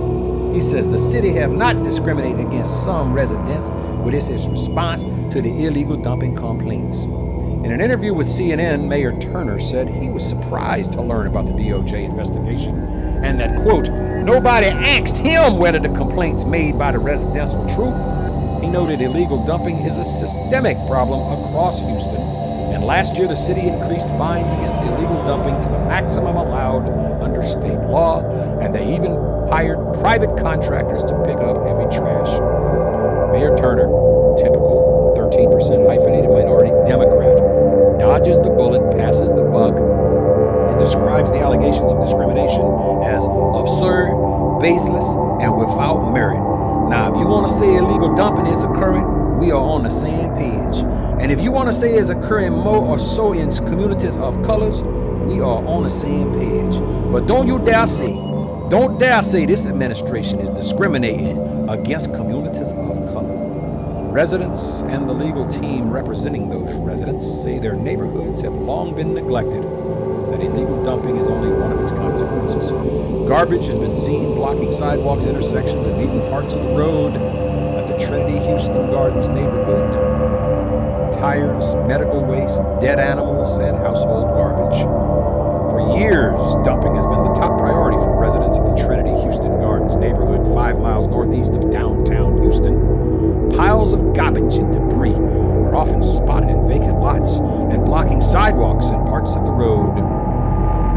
He 0.55 0.61
says 0.61 0.91
the 0.91 0.99
city 0.99 1.31
have 1.31 1.53
not 1.53 1.83
discriminated 1.85 2.47
against 2.47 2.85
some 2.85 3.13
residents 3.13 3.71
with 4.05 4.15
its 4.15 4.47
response 4.47 5.03
to 5.33 5.41
the 5.41 5.67
illegal 5.67 5.97
dumping 5.97 6.37
complaints. 6.37 7.05
In 7.05 7.73
an 7.73 7.81
interview 7.81 8.13
with 8.13 8.27
CNN, 8.27 8.89
Mayor 8.89 9.19
Turner 9.21 9.59
said 9.59 9.89
he 9.89 10.11
was 10.11 10.29
surprised 10.29 10.93
to 10.93 11.03
learn 11.03 11.29
about 11.29 11.47
the 11.47 11.53
DOJ 11.53 12.05
investigation 12.05 13.14
and 13.25 13.41
that, 13.41 13.57
quote, 13.63 13.89
nobody 14.23 14.67
asked 14.67 15.17
him 15.17 15.57
whether 15.57 15.79
the 15.79 15.89
complaints 15.89 16.45
made 16.45 16.79
by 16.79 16.93
the 16.93 16.99
residential 16.99 17.65
true. 17.75 17.91
He 18.61 18.69
noted 18.69 19.01
illegal 19.01 19.45
dumping 19.47 19.79
is 19.79 19.97
a 19.97 20.05
systemic 20.05 20.77
problem 20.87 21.21
across 21.45 21.81
Houston, 21.81 22.21
and 22.21 22.85
last 22.85 23.17
year 23.17 23.27
the 23.27 23.35
city 23.35 23.69
increased 23.69 24.09
fines 24.11 24.53
against 24.53 24.79
illegal 24.81 25.25
dumping 25.25 25.59
to 25.63 25.69
the 25.69 25.79
maximum 25.89 26.37
allowed 26.37 26.89
under 27.23 27.41
state 27.43 27.81
law, 27.89 28.21
and 28.61 28.75
they 28.75 28.95
even 28.95 29.17
hired 29.49 29.79
private 29.95 30.37
contractors 30.37 31.03
to 31.03 31.15
pick 31.25 31.39
up 31.39 31.57
heavy 31.65 31.89
trash. 31.97 32.29
Mayor 33.33 33.57
Turner, 33.57 33.89
typical 34.37 35.15
13% 35.17 35.89
hyphenated 35.89 36.31
minority 36.31 36.73
Democrat, 36.85 37.37
dodges 37.99 38.37
the 38.39 38.51
bullet, 38.51 38.83
passes 38.97 39.31
the 39.31 39.49
buck, 39.49 39.77
and 40.71 40.79
describes 40.79 41.31
the 41.31 41.39
allegations 41.39 41.93
of 41.93 42.01
discrimination 42.01 42.84
as 43.05 43.25
absurd, 43.25 44.61
baseless, 44.61 45.07
and 45.41 45.57
without 45.57 46.13
merit. 46.13 46.41
Now, 46.89 47.13
if 47.13 47.21
you 47.21 47.27
want 47.27 47.49
to 47.49 47.53
say 47.55 47.77
illegal 47.77 48.15
dumping 48.15 48.47
is 48.47 48.63
occurring, 48.63 49.39
we 49.39 49.51
are 49.51 49.61
on 49.61 49.83
the 49.83 49.91
same 49.91 50.35
page. 50.37 50.77
And 51.21 51.33
if 51.33 51.41
you 51.41 51.51
want 51.53 51.69
to 51.69 51.73
say 51.73 51.95
it's 51.95 52.09
occurring 52.09 52.53
more 52.53 52.85
or 52.85 52.99
so 52.99 53.33
in 53.33 53.51
communities 53.67 54.17
of 54.17 54.43
colors, 54.45 54.83
we 54.83 55.41
are 55.41 55.67
on 55.67 55.83
the 55.83 55.91
same 55.91 56.33
page. 56.35 56.75
But 57.11 57.27
don't 57.27 57.47
you 57.47 57.59
dare 57.59 57.87
say, 57.87 58.13
don't 58.71 58.99
dare 58.99 59.23
say 59.23 59.47
this 59.47 59.67
administration 59.67 60.39
is 60.41 60.51
discriminating 60.51 61.69
against 61.69 62.13
communities. 62.15 62.34
Residents 64.15 64.79
and 64.83 65.09
the 65.09 65.13
legal 65.13 65.45
team 65.49 65.91
representing 65.91 66.49
those 66.49 66.73
residents 66.77 67.27
say 67.43 67.59
their 67.59 67.75
neighborhoods 67.75 68.43
have 68.43 68.53
long 68.53 68.95
been 68.95 69.13
neglected, 69.13 69.61
that 70.31 70.39
illegal 70.41 70.85
dumping 70.85 71.17
is 71.17 71.27
only 71.27 71.51
one 71.51 71.73
of 71.73 71.81
its 71.81 71.91
consequences. 71.91 72.71
Garbage 73.29 73.67
has 73.67 73.77
been 73.77 73.97
seen 73.97 74.37
blocking 74.37 74.71
sidewalks, 74.71 75.25
intersections, 75.25 75.87
and 75.87 76.01
even 76.01 76.29
parts 76.29 76.55
of 76.55 76.63
the 76.63 76.77
road 76.77 77.17
at 77.17 77.89
the 77.89 77.99
Trinity 78.07 78.39
Houston 78.47 78.89
Gardens 78.93 79.27
neighborhood. 79.31 79.93
Tires, 81.13 81.75
medical 81.89 82.25
waste, 82.25 82.63
dead 82.81 83.01
animals, 83.01 83.59
and 83.59 83.77
household 83.79 84.29
garbage. 84.39 84.79
For 85.73 85.99
years, 85.99 86.39
dumping 86.65 86.95
has 86.95 87.07
been 87.09 87.25
the 87.25 87.35
top 87.35 87.59
priority 87.59 87.99
for 87.99 88.17
residents 88.17 88.59
of 88.59 88.67
the 88.67 88.87
Trinity 88.87 89.21
Houston 89.23 89.59
Gardens 89.59 89.97
neighborhood, 89.97 90.47
five 90.55 90.79
miles 90.79 91.09
northeast 91.09 91.55
of 91.55 91.69
downtown 91.73 92.41
Houston. 92.43 92.84
Piles 93.57 93.93
of 93.93 94.13
garbage 94.15 94.57
and 94.57 94.73
debris 94.73 95.15
are 95.15 95.77
often 95.77 96.03
spotted 96.03 96.51
in 96.51 96.67
vacant 96.67 96.99
lots 96.99 97.37
and 97.37 97.85
blocking 97.85 98.21
sidewalks 98.21 98.87
and 98.87 99.07
parts 99.07 99.37
of 99.37 99.45
the 99.45 99.51
road. 99.51 99.95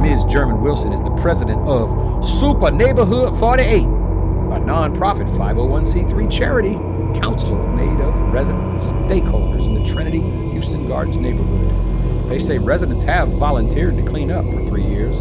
Ms. 0.02 0.24
German 0.26 0.62
Wilson 0.62 0.92
is 0.92 1.00
the 1.02 1.16
president 1.22 1.60
of 1.68 1.92
Super 2.28 2.72
Neighborhood 2.72 3.38
48, 3.38 3.84
a 3.84 4.60
nonprofit 4.60 5.30
501c3 5.38 6.32
charity 6.32 6.74
council 7.20 7.56
made 7.76 8.00
of 8.02 8.16
residents 8.34 8.70
and 8.70 8.80
stakeholders 9.08 9.68
in 9.68 9.76
the 9.76 9.94
Trinity 9.94 10.22
Houston 10.50 10.88
Gardens 10.88 11.18
neighborhood. 11.18 12.28
They 12.28 12.40
say 12.40 12.58
residents 12.58 13.04
have 13.04 13.28
volunteered 13.34 13.96
to 13.98 14.02
clean 14.02 14.32
up 14.32 14.44
for 14.46 14.66
three 14.68 14.84
years. 14.84 15.16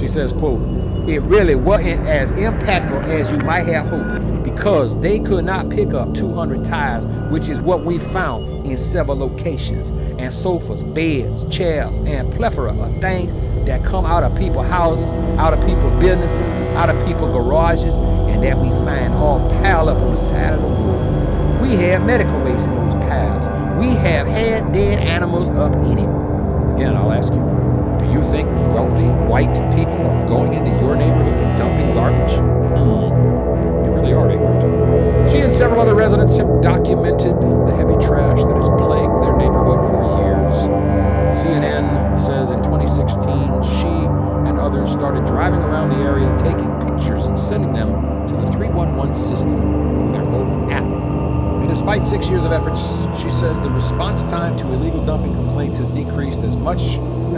She 0.00 0.08
says, 0.08 0.32
quote, 0.32 0.60
it 1.08 1.20
really 1.20 1.54
wasn't 1.54 2.08
as 2.08 2.32
impactful 2.32 3.04
as 3.04 3.30
you 3.30 3.38
might 3.38 3.66
have 3.66 3.86
hoped 3.86 4.31
because 4.54 5.00
they 5.00 5.18
could 5.18 5.44
not 5.44 5.68
pick 5.68 5.92
up 5.94 6.14
200 6.14 6.64
tires, 6.64 7.04
which 7.30 7.48
is 7.48 7.58
what 7.58 7.84
we 7.84 7.98
found 7.98 8.66
in 8.66 8.78
several 8.78 9.16
locations, 9.16 9.88
and 10.20 10.32
sofas, 10.32 10.82
beds, 10.82 11.48
chairs, 11.48 11.96
and 12.06 12.32
plethora 12.34 12.70
of 12.70 13.00
things 13.00 13.32
that 13.66 13.84
come 13.84 14.04
out 14.04 14.22
of 14.22 14.36
people's 14.36 14.66
houses, 14.68 15.04
out 15.38 15.52
of 15.52 15.60
people's 15.66 15.98
businesses, 16.00 16.52
out 16.76 16.90
of 16.90 17.06
people's 17.06 17.32
garages, 17.32 17.96
and 17.96 18.42
that 18.44 18.58
we 18.58 18.70
find 18.84 19.14
all 19.14 19.48
piled 19.62 19.88
up 19.88 19.98
on 19.98 20.14
the 20.14 20.16
side 20.16 20.52
of 20.52 20.60
the 20.60 20.68
road. 20.68 21.60
We 21.60 21.74
have 21.76 22.04
medical 22.04 22.40
waste 22.42 22.68
in 22.68 22.74
those 22.74 22.94
piles. 22.94 23.46
We 23.78 23.88
have 23.96 24.26
had 24.26 24.72
dead 24.72 24.98
animals 25.00 25.48
up 25.50 25.74
in 25.74 25.98
it. 25.98 26.74
Again, 26.74 26.96
I'll 26.96 27.12
ask 27.12 27.32
you, 27.32 27.38
do 28.00 28.12
you 28.12 28.22
think 28.30 28.48
wealthy 28.74 29.08
white 29.28 29.54
people 29.74 30.06
are 30.06 30.26
going 30.28 30.54
into 30.54 30.70
your 30.80 30.96
neighborhood 30.96 31.34
and 31.34 31.58
dumping 31.58 31.94
garbage? 31.94 32.32
Hmm. 32.78 33.61
Really 34.02 34.14
are 34.14 34.30
ignorant. 34.32 35.30
She 35.30 35.38
and 35.38 35.52
several 35.52 35.80
other 35.80 35.94
residents 35.94 36.36
have 36.36 36.60
documented 36.60 37.38
the 37.40 37.70
heavy 37.76 37.94
trash 38.04 38.42
that 38.42 38.56
has 38.56 38.66
plagued 38.74 39.22
their 39.22 39.36
neighborhood 39.36 39.78
for 39.86 40.02
years. 40.18 40.54
CNN 41.38 42.18
says 42.18 42.50
in 42.50 42.58
2016, 42.64 43.22
she 43.62 43.94
and 44.50 44.58
others 44.58 44.90
started 44.90 45.24
driving 45.24 45.60
around 45.60 45.90
the 45.90 46.02
area, 46.02 46.26
taking 46.36 46.66
pictures 46.82 47.26
and 47.26 47.38
sending 47.38 47.72
them 47.72 48.26
to 48.26 48.34
the 48.34 48.50
311 48.50 49.14
system 49.14 49.60
through 50.00 50.10
their 50.10 50.24
mobile 50.24 50.72
app. 50.72 50.82
And 50.82 51.68
despite 51.68 52.04
six 52.04 52.26
years 52.26 52.44
of 52.44 52.50
efforts, 52.50 52.80
she 53.22 53.30
says 53.30 53.60
the 53.60 53.70
response 53.70 54.24
time 54.24 54.56
to 54.56 54.66
illegal 54.72 55.06
dumping 55.06 55.32
complaints 55.32 55.78
has 55.78 55.86
decreased 55.94 56.40
as 56.40 56.56
much 56.56 56.82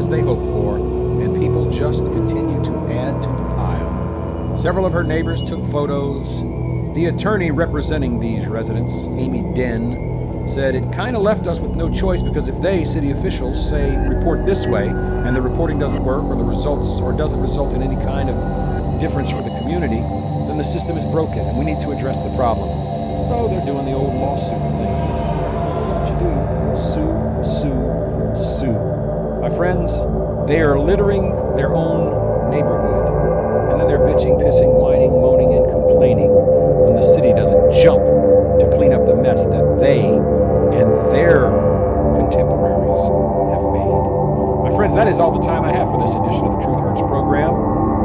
as 0.01 0.09
they 0.09 0.23
hoped 0.23 0.49
for, 0.57 0.79
and 1.21 1.37
people 1.37 1.71
just 1.71 2.01
continue 2.05 2.65
to 2.65 2.73
add 2.91 3.23
to. 3.23 3.34
Several 4.65 4.87
of 4.87 4.95
her 4.95 5.05
neighbors 5.05 5.43
took 5.43 5.61
photos. 5.71 6.41
The 6.95 7.11
attorney 7.15 7.51
representing 7.51 8.19
these 8.19 8.47
residents, 8.47 8.95
Amy 9.09 9.43
Dinn, 9.55 10.49
said 10.49 10.75
it 10.75 10.91
kind 10.91 11.15
of 11.15 11.21
left 11.21 11.47
us 11.47 11.61
with 11.61 11.73
no 11.73 11.93
choice 11.93 12.23
because 12.23 12.49
if 12.49 12.59
they, 12.63 12.83
city 12.87 13.11
officials, 13.11 13.69
say 13.69 13.95
report 14.09 14.47
this 14.47 14.67
way 14.67 14.89
and 14.89 15.37
the 15.37 15.43
reporting 15.43 15.79
doesn't 15.79 16.03
work 16.03 16.23
or 16.23 16.35
the 16.35 16.43
results 16.43 16.99
or 17.03 17.13
doesn't 17.13 17.43
result 17.43 17.75
in 17.75 17.83
any 17.83 17.97
kind 18.07 18.31
of 18.31 19.01
difference 19.03 19.31
for 19.31 19.43
the 19.43 19.51
community, 19.61 20.01
then 20.49 20.57
the 20.57 20.65
system 20.65 20.97
is 20.97 21.05
broken 21.13 21.41
and 21.41 21.59
we 21.59 21.65
need 21.67 21.79
to 21.83 21.91
address 21.91 22.17
the 22.17 22.35
problem. 22.35 22.71
So 23.29 23.49
they're 23.49 23.67
doing 23.67 23.85
the 23.85 23.93
old 23.93 24.15
lawsuit 24.15 24.49
thing. 24.81 24.97
That's 25.77 25.93
what 25.93 26.09
you 26.09 26.17
do. 26.25 26.33
Sue, 26.73 27.13
sue, 27.45 28.33
sue. 28.33 28.73
My 29.43 29.55
friends, 29.55 29.93
they 30.49 30.63
are 30.63 30.81
littering 30.81 31.55
their 31.55 31.75
own 31.75 32.51
neighborhood. 32.51 32.94
Bitching, 34.15 34.39
pissing, 34.39 34.71
whining, 34.79 35.11
moaning, 35.11 35.59
and 35.59 35.67
complaining 35.67 36.31
when 36.31 36.95
the 36.95 37.03
city 37.03 37.35
doesn't 37.35 37.83
jump 37.83 37.99
to 38.63 38.71
clean 38.79 38.93
up 38.93 39.05
the 39.11 39.17
mess 39.17 39.43
that 39.43 39.67
they 39.83 40.07
and 40.07 40.87
their 41.11 41.51
contemporaries 42.15 43.03
have 43.51 43.67
made. 43.75 44.03
My 44.63 44.71
friends, 44.79 44.95
that 44.95 45.09
is 45.09 45.19
all 45.19 45.35
the 45.35 45.45
time 45.45 45.65
I 45.65 45.73
have 45.75 45.91
for 45.91 45.99
this 45.99 46.15
edition 46.15 46.47
of 46.47 46.55
the 46.55 46.63
Truth 46.63 46.79
Hurts 46.79 47.03
program. 47.03 47.59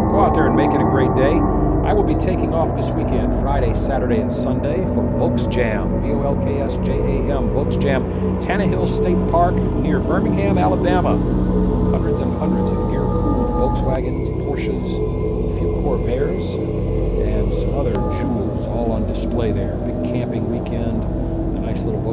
Go 0.10 0.26
out 0.26 0.34
there 0.34 0.48
and 0.48 0.58
make 0.58 0.74
it 0.74 0.82
a 0.82 0.90
great 0.90 1.14
day. 1.14 1.38
I 1.86 1.94
will 1.94 2.02
be 2.02 2.18
taking 2.18 2.56
off 2.58 2.76
this 2.76 2.90
weekend, 2.90 3.30
Friday, 3.46 3.76
Saturday, 3.76 4.18
and 4.18 4.34
Sunday 4.34 4.82
for 4.98 5.06
Volks 5.14 5.46
Jam, 5.46 6.02
V 6.02 6.10
O 6.10 6.24
L 6.26 6.42
K 6.42 6.58
S 6.58 6.78
J 6.78 6.98
A 6.98 7.38
M, 7.38 7.54
Volks 7.54 7.78
Jam, 7.78 8.10
Tannehill 8.42 8.90
State 8.90 9.30
Park 9.30 9.54
near 9.54 10.00
Birmingham, 10.00 10.58
Alabama. 10.58 11.22
Hundreds 11.94 12.20
and 12.20 12.34
hundreds 12.40 12.72
of 12.72 12.78
air 12.90 13.06
cooled 13.06 13.78
Volkswagens, 13.78 14.26
Porsches, 14.42 15.39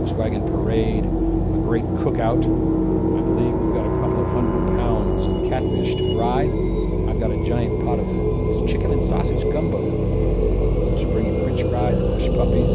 Volkswagen 0.07 0.47
parade, 0.47 1.05
a 1.05 1.59
great 1.67 1.83
cookout. 1.99 2.39
I 2.39 3.23
believe 3.27 3.55
we've 3.55 3.75
got 3.75 3.87
a 3.87 3.99
couple 3.99 4.23
of 4.23 4.31
hundred 4.31 4.79
pounds 4.79 5.27
of 5.27 5.51
catfish 5.51 5.97
to 5.97 6.15
fry. 6.15 6.43
I've 7.11 7.19
got 7.19 7.33
a 7.33 7.45
giant 7.45 7.85
pot 7.85 7.99
of 7.99 8.69
chicken 8.69 8.93
and 8.93 9.03
sausage 9.03 9.43
gumbo. 9.53 9.83
So 10.97 11.11
bringing 11.11 11.43
french 11.43 11.61
fries 11.63 11.99
and 11.99 12.09
hush 12.15 12.29
puppies, 12.39 12.71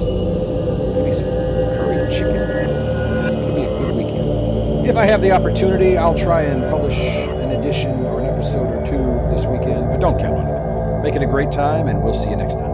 maybe 0.91 1.13
some 1.13 1.31
curry 1.79 2.11
chicken. 2.11 2.35
It's 2.35 3.35
going 3.35 3.47
to 3.47 3.55
be 3.55 3.63
a 3.63 3.79
good 3.79 3.95
weekend. 3.95 4.87
If 4.87 4.97
I 4.97 5.05
have 5.05 5.21
the 5.21 5.31
opportunity, 5.31 5.97
I'll 5.97 6.17
try 6.17 6.43
and 6.43 6.69
publish 6.69 6.97
an 6.99 7.51
edition 7.51 7.91
or 8.07 8.19
an 8.19 8.25
episode 8.25 8.67
or 8.67 8.85
two 8.85 9.33
this 9.33 9.45
weekend, 9.45 9.87
but 9.87 10.01
don't 10.01 10.19
count 10.19 10.37
on 10.37 10.47
it. 10.47 11.03
Make 11.03 11.15
it 11.15 11.23
a 11.23 11.27
great 11.27 11.51
time, 11.51 11.87
and 11.87 12.03
we'll 12.03 12.13
see 12.13 12.29
you 12.29 12.35
next 12.35 12.55
time. 12.55 12.70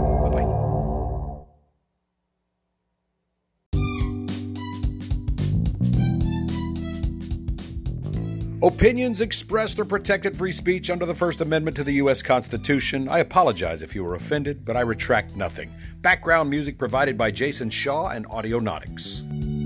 Opinions 8.77 9.21
expressed 9.21 9.79
are 9.79 9.85
protected 9.85 10.37
free 10.37 10.51
speech 10.51 10.91
under 10.91 11.07
the 11.07 11.15
First 11.15 11.41
Amendment 11.41 11.75
to 11.77 11.83
the 11.83 11.93
U.S. 11.93 12.21
Constitution. 12.21 13.09
I 13.09 13.17
apologize 13.17 13.81
if 13.81 13.95
you 13.95 14.03
were 14.03 14.13
offended, 14.13 14.63
but 14.65 14.77
I 14.77 14.81
retract 14.81 15.35
nothing. 15.35 15.73
Background 16.03 16.51
music 16.51 16.77
provided 16.77 17.17
by 17.17 17.31
Jason 17.31 17.71
Shaw 17.71 18.09
and 18.09 18.27
Audionautix. 18.27 19.56